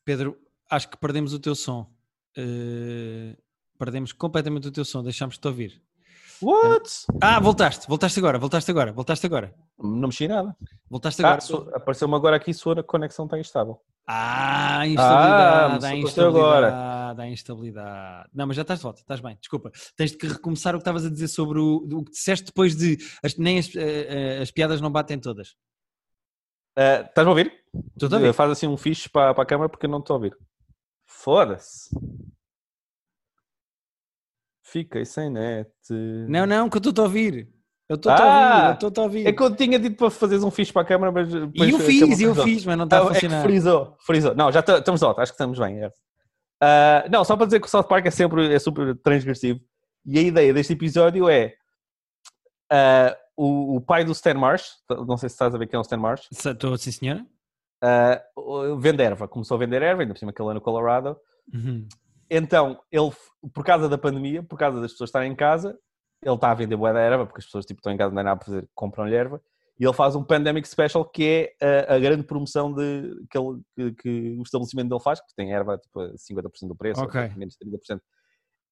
[0.05, 0.39] Pedro,
[0.71, 1.91] acho que perdemos o teu som.
[2.37, 3.37] Uh,
[3.79, 5.83] perdemos completamente o teu som, deixámos de te ouvir.
[6.43, 6.91] What?
[7.23, 9.55] Ah, voltaste, voltaste agora, voltaste agora, voltaste agora.
[9.79, 10.57] Não mexi nada.
[10.89, 11.41] Voltaste agora.
[11.73, 13.81] Ah, Apareceu-me agora aqui sua conexão está instável.
[14.07, 17.29] Ah, instabilidade, ah, instabilidade, agora.
[17.29, 18.31] instabilidade.
[18.35, 19.71] Não, mas já estás de volta, estás bem, desculpa.
[19.97, 22.99] Tens de começar o que estavas a dizer sobre o, o que disseste depois de
[23.23, 25.57] as, nem as, uh, as piadas não batem todas.
[26.79, 27.53] Uh, estás a ouvir?
[27.93, 28.33] Estou a ouvir.
[28.35, 30.37] Faz assim um fixe para, para a câmera porque eu não estou a ouvir.
[31.07, 31.89] Foda-se.
[34.63, 35.71] Fiquei sem net.
[36.29, 37.49] Não, não, que eu estou a ouvir.
[37.89, 39.27] Eu estou ah, a ouvir, eu estou a ouvir.
[39.27, 41.29] É que eu tinha dito para fazeres um fixe para a câmera, mas.
[41.33, 43.37] E eu fiz, e eu fiz, mas não está a funcionar.
[43.37, 44.35] É que frisou, frisou.
[44.35, 45.83] Não, já estamos alto, acho que estamos bem.
[45.83, 45.89] É.
[45.89, 49.61] Uh, não, só para dizer que o South Park é sempre é super transgressivo.
[50.07, 51.55] E a ideia deste episódio é.
[52.73, 54.69] Uh, o, o, pai do Stan Marsh,
[55.07, 56.29] não sei se estás a ver quem é o Stan Marsh.
[56.31, 57.27] Estou, sim, senhora.
[58.37, 61.17] Uh, vende erva, começou a vender erva, ainda por cima que ele é no Colorado.
[61.53, 61.87] Uhum.
[62.31, 63.11] Então, ele,
[63.53, 65.77] por causa da pandemia, por causa das pessoas estarem em casa,
[66.25, 68.23] ele está a vender boa da erva, porque as pessoas tipo, estão em casa, não
[68.23, 69.41] nada para fazer, compram-lhe erva,
[69.79, 73.61] e ele faz um Pandemic Special que é a, a grande promoção de, que, ele,
[73.75, 77.29] que, que, o estabelecimento dele faz, que tem erva tipo, a 50% do preço, okay.
[77.29, 78.01] ou menos 30%.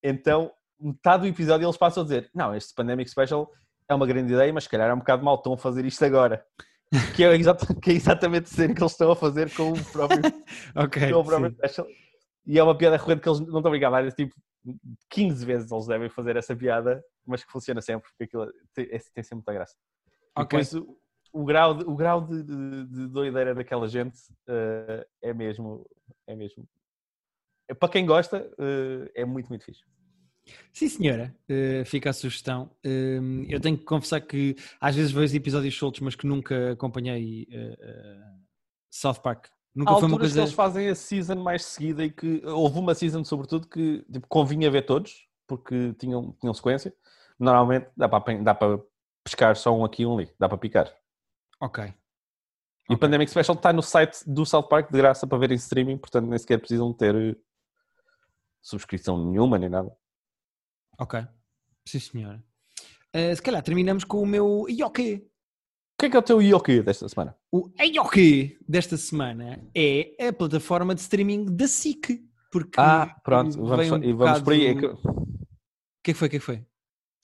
[0.03, 0.51] Então,
[0.81, 3.51] metade do episódio eles passam a dizer: Não, este Pandemic Special
[3.89, 6.05] é uma grande ideia, mas se calhar é um bocado mal, estão a fazer isto
[6.05, 6.45] agora.
[7.17, 7.39] que, é
[7.81, 10.21] que é exatamente o que eles estão a fazer com o próprio,
[10.77, 11.87] okay, com o próprio special.
[12.47, 14.35] E é uma piada recorrente que eles não estão a brincar, mas tipo
[15.11, 18.99] 15 vezes eles devem fazer essa piada, mas que funciona sempre, porque aquilo tem, é,
[18.99, 19.77] tem sempre muita graça.
[20.37, 20.61] Okay.
[20.61, 20.99] E depois o,
[21.33, 25.89] o, grau, de, o grau de, de, de doideira daquela gente uh, é mesmo.
[26.27, 26.69] É mesmo.
[27.69, 29.83] É, para quem gosta, uh, é muito, muito fixe.
[30.73, 32.71] Sim, senhora, uh, fica a sugestão.
[32.85, 37.45] Uh, eu tenho que confessar que às vezes vejo episódios soltos, mas que nunca acompanhei
[37.45, 38.41] uh,
[38.91, 39.47] South Park.
[39.75, 40.35] Nunca Há foi uma coisa.
[40.35, 44.27] que eles fazem a season mais seguida e que houve uma season, sobretudo, que tipo,
[44.29, 46.95] convinha ver todos, porque tinham, tinham sequência.
[47.39, 48.81] Normalmente dá para, dá para
[49.25, 50.93] pescar só um aqui e um ali, dá para picar.
[51.61, 51.95] Ok.
[52.91, 55.55] E o Pandemic Special está no site do South Park de graça para ver em
[55.55, 57.37] streaming, portanto nem sequer precisam ter eh,
[58.61, 59.97] subscrição nenhuma nem nada.
[60.99, 61.25] Ok.
[61.87, 62.45] Sim, senhora.
[63.15, 65.17] Uh, se calhar terminamos com o meu Ioki.
[65.17, 65.32] O
[65.99, 67.37] que é que é o teu Yoki desta semana?
[67.51, 72.25] O Ioki desta semana é a plataforma de streaming da SIC.
[72.51, 74.67] Porque Ah, pronto, vamos, um e vamos por aí.
[74.67, 74.99] é que- O
[76.05, 76.27] que é que foi?
[76.27, 76.67] O que é que foi?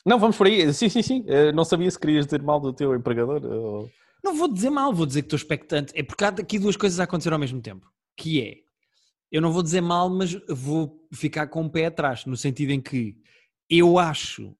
[0.06, 0.60] Não, vamos por aí.
[0.72, 1.24] Sim, sim, sim.
[1.26, 3.44] Eh, Não sabia se querias dizer mal do teu empregador.
[3.44, 3.90] ou-
[4.24, 5.92] Não vou dizer mal, vou dizer que estou expectante.
[5.96, 7.86] É porque há aqui duas coisas a acontecer ao mesmo tempo.
[8.16, 8.54] Que é,
[9.30, 12.80] eu não vou dizer mal, mas vou ficar com o pé atrás, no sentido em
[12.80, 13.16] que
[13.68, 14.56] eu acho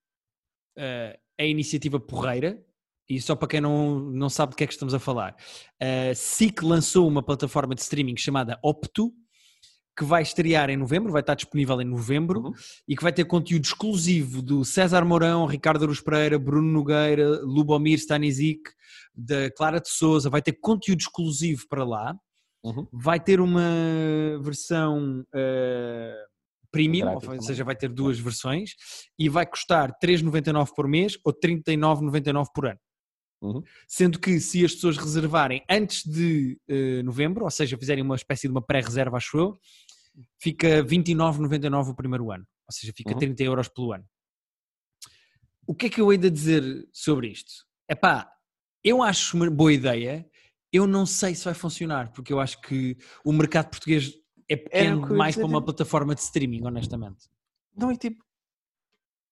[0.76, 2.62] eh, a iniciativa porreira,
[3.08, 5.34] e só para quem não, não sabe do que é que estamos a falar,
[5.80, 9.12] a SIC lançou uma plataforma de streaming chamada Opto,
[9.96, 12.52] que vai estrear em novembro, vai estar disponível em novembro, Uhum.
[12.86, 17.98] e que vai ter conteúdo exclusivo do César Mourão, Ricardo Aruz Pereira, Bruno Nogueira, Lubomir
[17.98, 18.60] Stanisic,
[19.12, 22.14] da Clara de Souza, vai ter conteúdo exclusivo para lá,
[22.62, 22.86] Uhum.
[22.92, 26.24] vai ter uma versão eh,
[26.70, 27.40] premium, ou também.
[27.42, 28.72] seja, vai ter duas versões,
[29.18, 32.78] e vai custar 3,99 por mês ou 39,99 por ano.
[33.40, 33.62] Uhum.
[33.86, 38.48] Sendo que se as pessoas reservarem antes de eh, novembro, ou seja, fizerem uma espécie
[38.48, 39.58] de uma pré-reserva, acho eu,
[40.40, 42.44] fica 29,99 o primeiro ano.
[42.66, 43.18] Ou seja, fica Uhum.
[43.18, 44.04] 30 euros pelo ano.
[45.66, 47.52] O que é que eu hei de dizer sobre isto?
[47.88, 48.30] Epá,
[48.82, 50.28] eu acho uma boa ideia,
[50.72, 54.12] eu não sei se vai funcionar, porque eu acho que o mercado português
[54.48, 57.28] é pequeno demais para uma tipo- plataforma de streaming, honestamente.
[57.76, 58.24] Não, e tipo.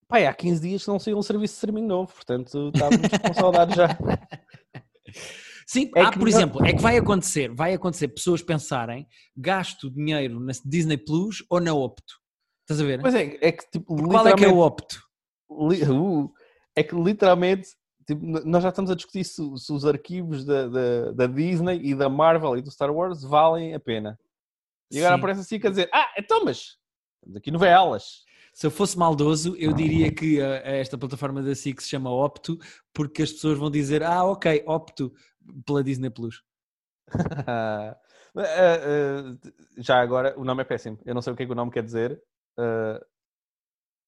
[0.08, 3.34] Pai, há 15 dias que não saiu um serviço de streaming novo, portanto estávamos com
[3.34, 3.88] saudade já.
[5.66, 9.90] Sim, É há, por não- exemplo, é que vai acontecer, vai acontecer pessoas pensarem, gasto
[9.90, 12.14] dinheiro na Disney Plus ou na Opto.
[12.62, 13.00] Estás a ver?
[13.00, 15.00] Pois é, é que tipo, Qual é que é o Opto?
[15.50, 16.30] li- uh,
[16.76, 17.68] é que literalmente
[18.06, 21.94] tipo, nós já estamos a discutir se, se os arquivos da, da, da Disney e
[21.96, 24.16] da Marvel e do Star Wars valem a pena.
[24.92, 25.18] E agora Sim.
[25.18, 26.76] aparece assim a dizer: Ah, então, mas
[27.20, 28.24] temos aqui novelas.
[28.56, 32.10] Se eu fosse maldoso, eu diria que a, a esta plataforma da SIC se chama
[32.10, 32.58] Opto,
[32.90, 35.12] porque as pessoas vão dizer, ah, ok, Opto
[35.66, 36.42] pela Disney Plus.
[37.46, 37.94] Ah,
[38.34, 39.36] ah,
[39.76, 40.98] já agora, o nome é péssimo.
[41.04, 42.18] Eu não sei o que é que o nome quer dizer.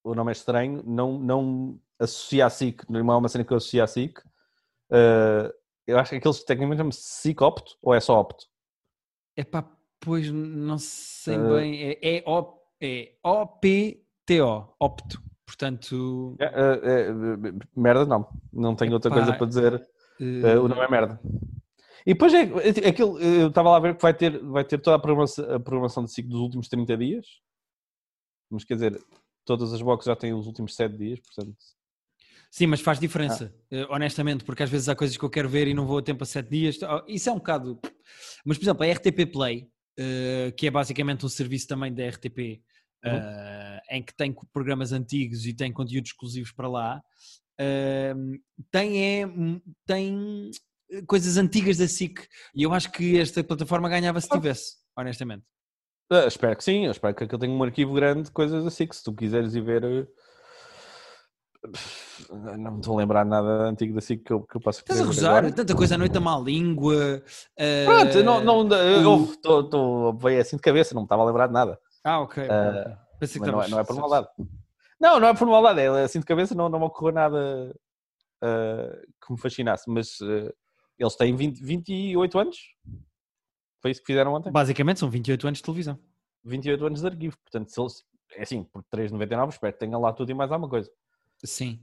[0.03, 0.83] O nome é estranho.
[0.83, 2.89] Não, não associa a SIC.
[2.89, 4.19] Não é uma cena que eu associo a SIC.
[5.87, 8.47] Eu acho que aqueles tecnicamente chamam-se SIC Opto ou é só Opto?
[9.37, 9.71] É pá,
[10.01, 13.15] pois não sei bem, é, é, O- é
[14.29, 15.23] O-P-T-O, Opto.
[15.47, 17.13] Portanto, É, é, é,
[17.75, 18.29] merda, não.
[18.53, 19.75] Não tenho outra Epá, coisa para dizer.
[20.21, 21.19] eh, Eh, o nome é merda.
[22.07, 22.43] E depois é,
[22.85, 25.45] é aquilo, eu estava lá a ver que vai ter, vai ter toda a programação,
[25.55, 27.27] a programação de SIC dos últimos 30 dias.
[28.51, 29.01] Mas quer dizer,
[29.45, 31.57] todas as boxes já têm os últimos 7 dias, portanto.
[32.51, 33.65] Sim, mas faz diferença, Ah.
[33.77, 36.03] eh, honestamente, porque às vezes há coisas que eu quero ver e não vou a
[36.03, 36.79] tempo a sete dias.
[36.83, 37.79] Oh, Isso é um bocado.
[38.45, 39.69] Mas, por exemplo, a RTP Play,
[39.99, 42.63] eh, que é basicamente um serviço também da RTP,
[43.05, 43.13] Uhum.
[43.13, 47.03] eh, em que tem programas antigos e tem conteúdos exclusivos para lá,
[47.59, 48.15] eh,
[48.71, 49.29] tem, é,
[49.87, 50.51] tem
[51.07, 52.27] coisas antigas da SIC.
[52.55, 55.45] E eu acho que esta plataforma ganhava se tivesse, honestamente.
[56.11, 58.87] Ah, espero que sim, eu espero que aquilo tenha um arquivo grande de coisas assim,
[58.87, 59.85] que se tu quiseres ir ver.
[59.85, 60.07] eh,
[62.57, 65.01] Não me estou a lembrar nada antigo da SIC que eu, que eu possa Estás
[65.01, 65.53] a gozar?
[65.53, 67.23] Tanta coisa à noite a má língua.
[67.59, 71.47] eh, Pronto, não, não, eu estou- veio assim de cabeça, não me estava a lembrar
[71.49, 71.79] de nada.
[72.05, 72.49] Ah, ok.
[72.49, 73.08] Ah, ok.
[73.19, 74.29] Pensei que não, é, não é por maldade.
[75.01, 77.75] Não, não é por maldade, é assim de cabeça não, não me ocorreu nada
[78.43, 80.53] ah, que me fascinasse, mas ah,
[80.99, 82.59] eles têm 20, 28 anos.
[83.81, 84.51] Foi isso que fizeram ontem?
[84.51, 85.99] Basicamente são 28 anos de televisão.
[86.45, 90.13] 28 anos de arquivo, portanto, se eles, é assim, por 3,99 espero que tenha lá
[90.13, 90.91] tudo e mais alguma coisa.
[91.45, 91.81] Sim.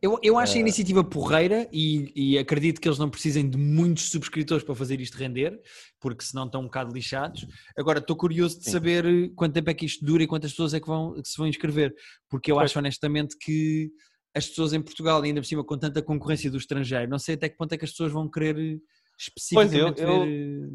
[0.00, 3.58] Eu, eu acho a Eh, iniciativa porreira e, e acredito que eles não precisem de
[3.58, 5.58] muitos subscritores para fazer isto render,
[6.00, 7.46] porque senão estão um bocado lixados.
[7.76, 8.70] Agora estou curioso de Sim.
[8.70, 11.36] saber quanto tempo é que isto dura e quantas pessoas é que, vão, que se
[11.36, 11.92] vão inscrever,
[12.28, 12.70] porque eu Pois.
[12.70, 13.90] acho honestamente que
[14.34, 17.48] as pessoas em Portugal, ainda por cima com tanta concorrência do estrangeiro, não sei até
[17.48, 18.78] que ponto é que as pessoas vão querer
[19.18, 20.70] especificamente eu- ver.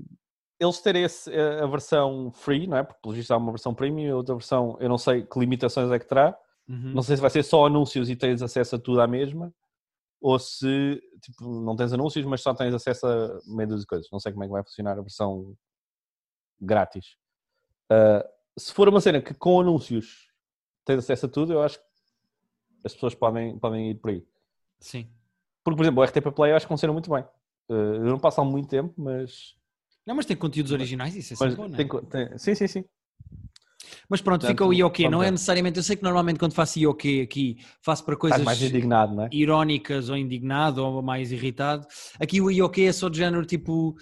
[0.59, 2.83] Eles terem eh, a versão free, não é?
[2.83, 5.91] Porque pelo visto há uma versão premium e outra versão, eu não sei que limitações
[5.91, 6.37] é que terá.
[6.67, 6.93] Uhum.
[6.93, 9.53] Não sei se vai ser só anúncios e tens acesso a tudo à mesma,
[10.21, 14.07] ou se tipo, não tens anúncios, mas só tens acesso a meia dúzia de coisas.
[14.11, 15.55] Não sei como é que vai funcionar a versão
[16.59, 17.17] grátis.
[17.89, 18.25] Ah,
[18.57, 20.31] se for uma cena que com anúncios
[20.85, 21.85] tens acesso a tudo, eu acho que
[22.85, 24.25] as pessoas podem, podem ir por aí.
[24.79, 25.09] Sim.
[25.63, 27.23] Porque, por exemplo, o RTP Play eu acho que funciona muito bem.
[27.69, 29.55] Ah, eu não passo há muito tempo, mas.
[30.05, 31.77] Não, mas tem conteúdos originais, isso é sempre bom, não é?
[31.77, 32.85] tem tem- sim, sim, sim.
[34.13, 35.09] Mas pronto, Portanto, fica o IOQ.
[35.09, 35.77] Não é necessariamente.
[35.77, 39.29] Eu sei que normalmente quando faço IOQ aqui faço para coisas mais indignado, não é?
[39.31, 41.87] irónicas ou indignado ou mais irritado.
[42.19, 43.95] Aqui o IOQ é só de género tipo.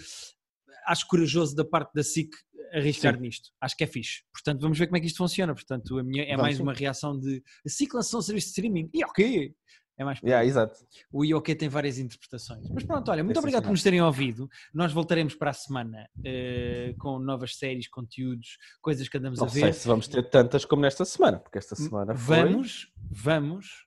[0.85, 2.29] Acho corajoso da parte da SIC
[2.73, 3.21] arriscar Sim.
[3.21, 3.51] nisto.
[3.61, 4.23] Acho que é fixe.
[4.33, 5.53] Portanto, vamos ver como é que isto funciona.
[5.53, 6.63] Portanto, a minha é Vamos mais sim.
[6.63, 8.89] uma reação de a SIC lançou um serviço de streaming.
[8.93, 9.55] IOQ!
[10.01, 10.19] É mais.
[10.23, 10.79] Yeah, exato.
[11.11, 12.67] O IOQ tem várias interpretações.
[12.71, 14.49] Mas pronto, olha, muito obrigado por nos terem ouvido.
[14.73, 19.49] Nós voltaremos para a semana eh, com novas séries, conteúdos, coisas que andamos Não a
[19.49, 19.73] sei ver.
[19.75, 22.35] se vamos ter tantas como nesta semana, porque esta semana foi...
[22.35, 23.85] Vamos, vamos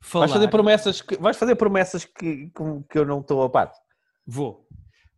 [0.00, 0.26] falar.
[0.26, 2.52] Vais fazer promessas que, vais fazer promessas que,
[2.88, 3.72] que, eu não estou a par.
[4.24, 4.64] Vou.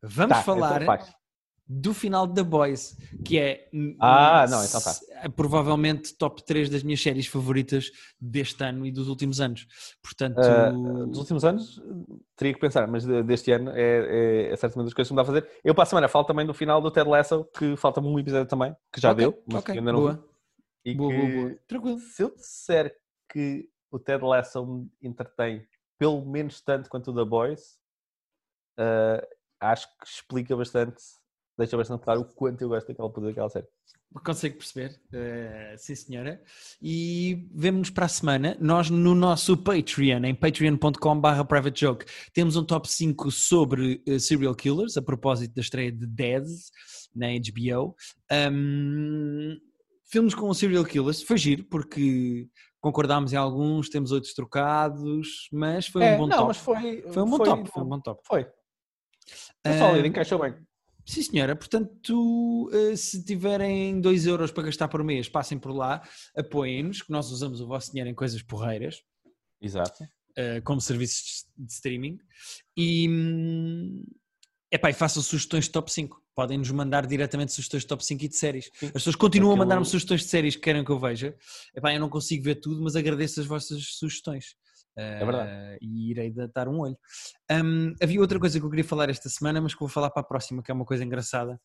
[0.02, 1.17] Vamos Tá, falar então.
[1.68, 4.94] Do final de The Boys, que é n- Ah, n- não, então tá.
[5.22, 9.66] é provavelmente top 3 das minhas séries favoritas deste ano e dos últimos anos.
[10.02, 11.80] Portanto, Ah, dos últimos anos,
[12.36, 15.16] teria que pensar, mas de- deste ano é, é, é certamente das coisas que me
[15.16, 15.48] dá a fazer.
[15.62, 18.46] Eu para a semana falo também do final do Ted Lasso, que falta-me um episódio
[18.46, 20.24] também, que já Ok, deu, mas ok, que ainda não boa.
[20.84, 21.58] E boa, que, boa, boa.
[21.66, 21.98] Tranquilo.
[21.98, 22.96] se eu disser
[23.30, 25.66] que o Ted Lasso me entretém
[25.98, 27.78] pelo menos tanto quanto o The Boys,
[28.78, 29.22] ah,
[29.60, 31.02] acho que explica bastante,
[31.58, 33.66] deixa bastante claro o quanto eu gosto daquela, daquela série.
[34.24, 36.42] Consigo perceber, eh, sim senhora.
[36.80, 38.56] E vemo-nos para a semana.
[38.58, 44.96] Nós no nosso Patreon, em patreon.com.br privatejoke, temos um top 5 sobre eh, serial killers,
[44.96, 46.44] a propósito da estreia de Dead
[47.14, 47.94] na HBO.
[48.50, 49.58] Um,
[50.10, 52.48] filmes com serial killers, foi giro, porque
[52.80, 56.48] concordámos em alguns, temos outros trocados, mas foi um É, bom não, top.
[56.48, 58.22] mas foi, Foi um bom top, foi um bom top.
[58.26, 58.44] Foi.
[59.66, 60.54] Foi sólido, Ah, encaixou bem.
[61.08, 61.56] Sim, senhora.
[61.56, 66.06] Portanto, eh, se tiverem 2 euros para gastar por mês, passem por lá,
[66.36, 69.00] apoiem-nos, que nós usamos o vosso dinheiro em coisas porreiras,
[69.58, 70.04] Exato.
[70.36, 72.18] eh, como serviços de streaming.
[72.76, 74.04] E, hum,
[74.70, 76.22] epá, e façam sugestões de top 5.
[76.34, 78.70] Podem nos mandar diretamente sugestões de top 5 e de séries.
[78.82, 81.34] As pessoas continuam a mandar-me sugestões de séries que querem que eu veja.
[81.74, 84.54] Epá, eu não consigo ver tudo, mas agradeço as vossas sugestões.
[85.00, 85.50] É verdade.
[85.50, 86.96] Eh, e irei da- dar um olho.
[87.50, 90.20] Hum, havia outra coisa que eu queria falar esta semana, mas que vou falar para
[90.20, 91.60] a próxima, que é uma coisa engraçada,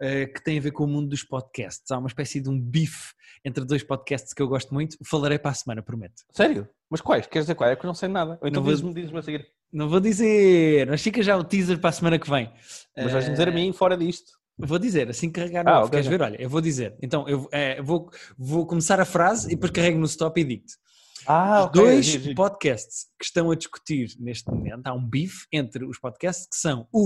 [0.00, 1.90] eh, que tem a ver com o mundo dos podcasts.
[1.90, 3.12] Há uma espécie de um bife
[3.44, 4.96] entre dois podcasts que eu gosto muito.
[5.04, 6.22] Falarei para a semana, prometo.
[6.30, 6.68] Sério?
[6.90, 7.26] Mas quais?
[7.26, 7.72] Queres dizer quais?
[7.72, 8.38] É que eu não sei nada.
[8.40, 9.46] Ou então Não vou- dizes-me diz a seguir.
[9.72, 12.52] Não vou dizer, mas fica já o teaser para a semana que vem.
[12.96, 14.32] Mas vais-me dizer a mim fora disto.
[14.58, 16.20] Vou dizer, assim que carregar no Ah, off, ok, queres ver?
[16.22, 16.94] Olha, eu vou dizer.
[17.00, 20.74] Então, eu eh, vou, vou começar a frase e depois carrego no stop e digo-te.
[21.26, 25.98] Ah, Os dois podcasts que estão a discutir neste momento, há um bife entre os
[25.98, 27.00] podcasts que são o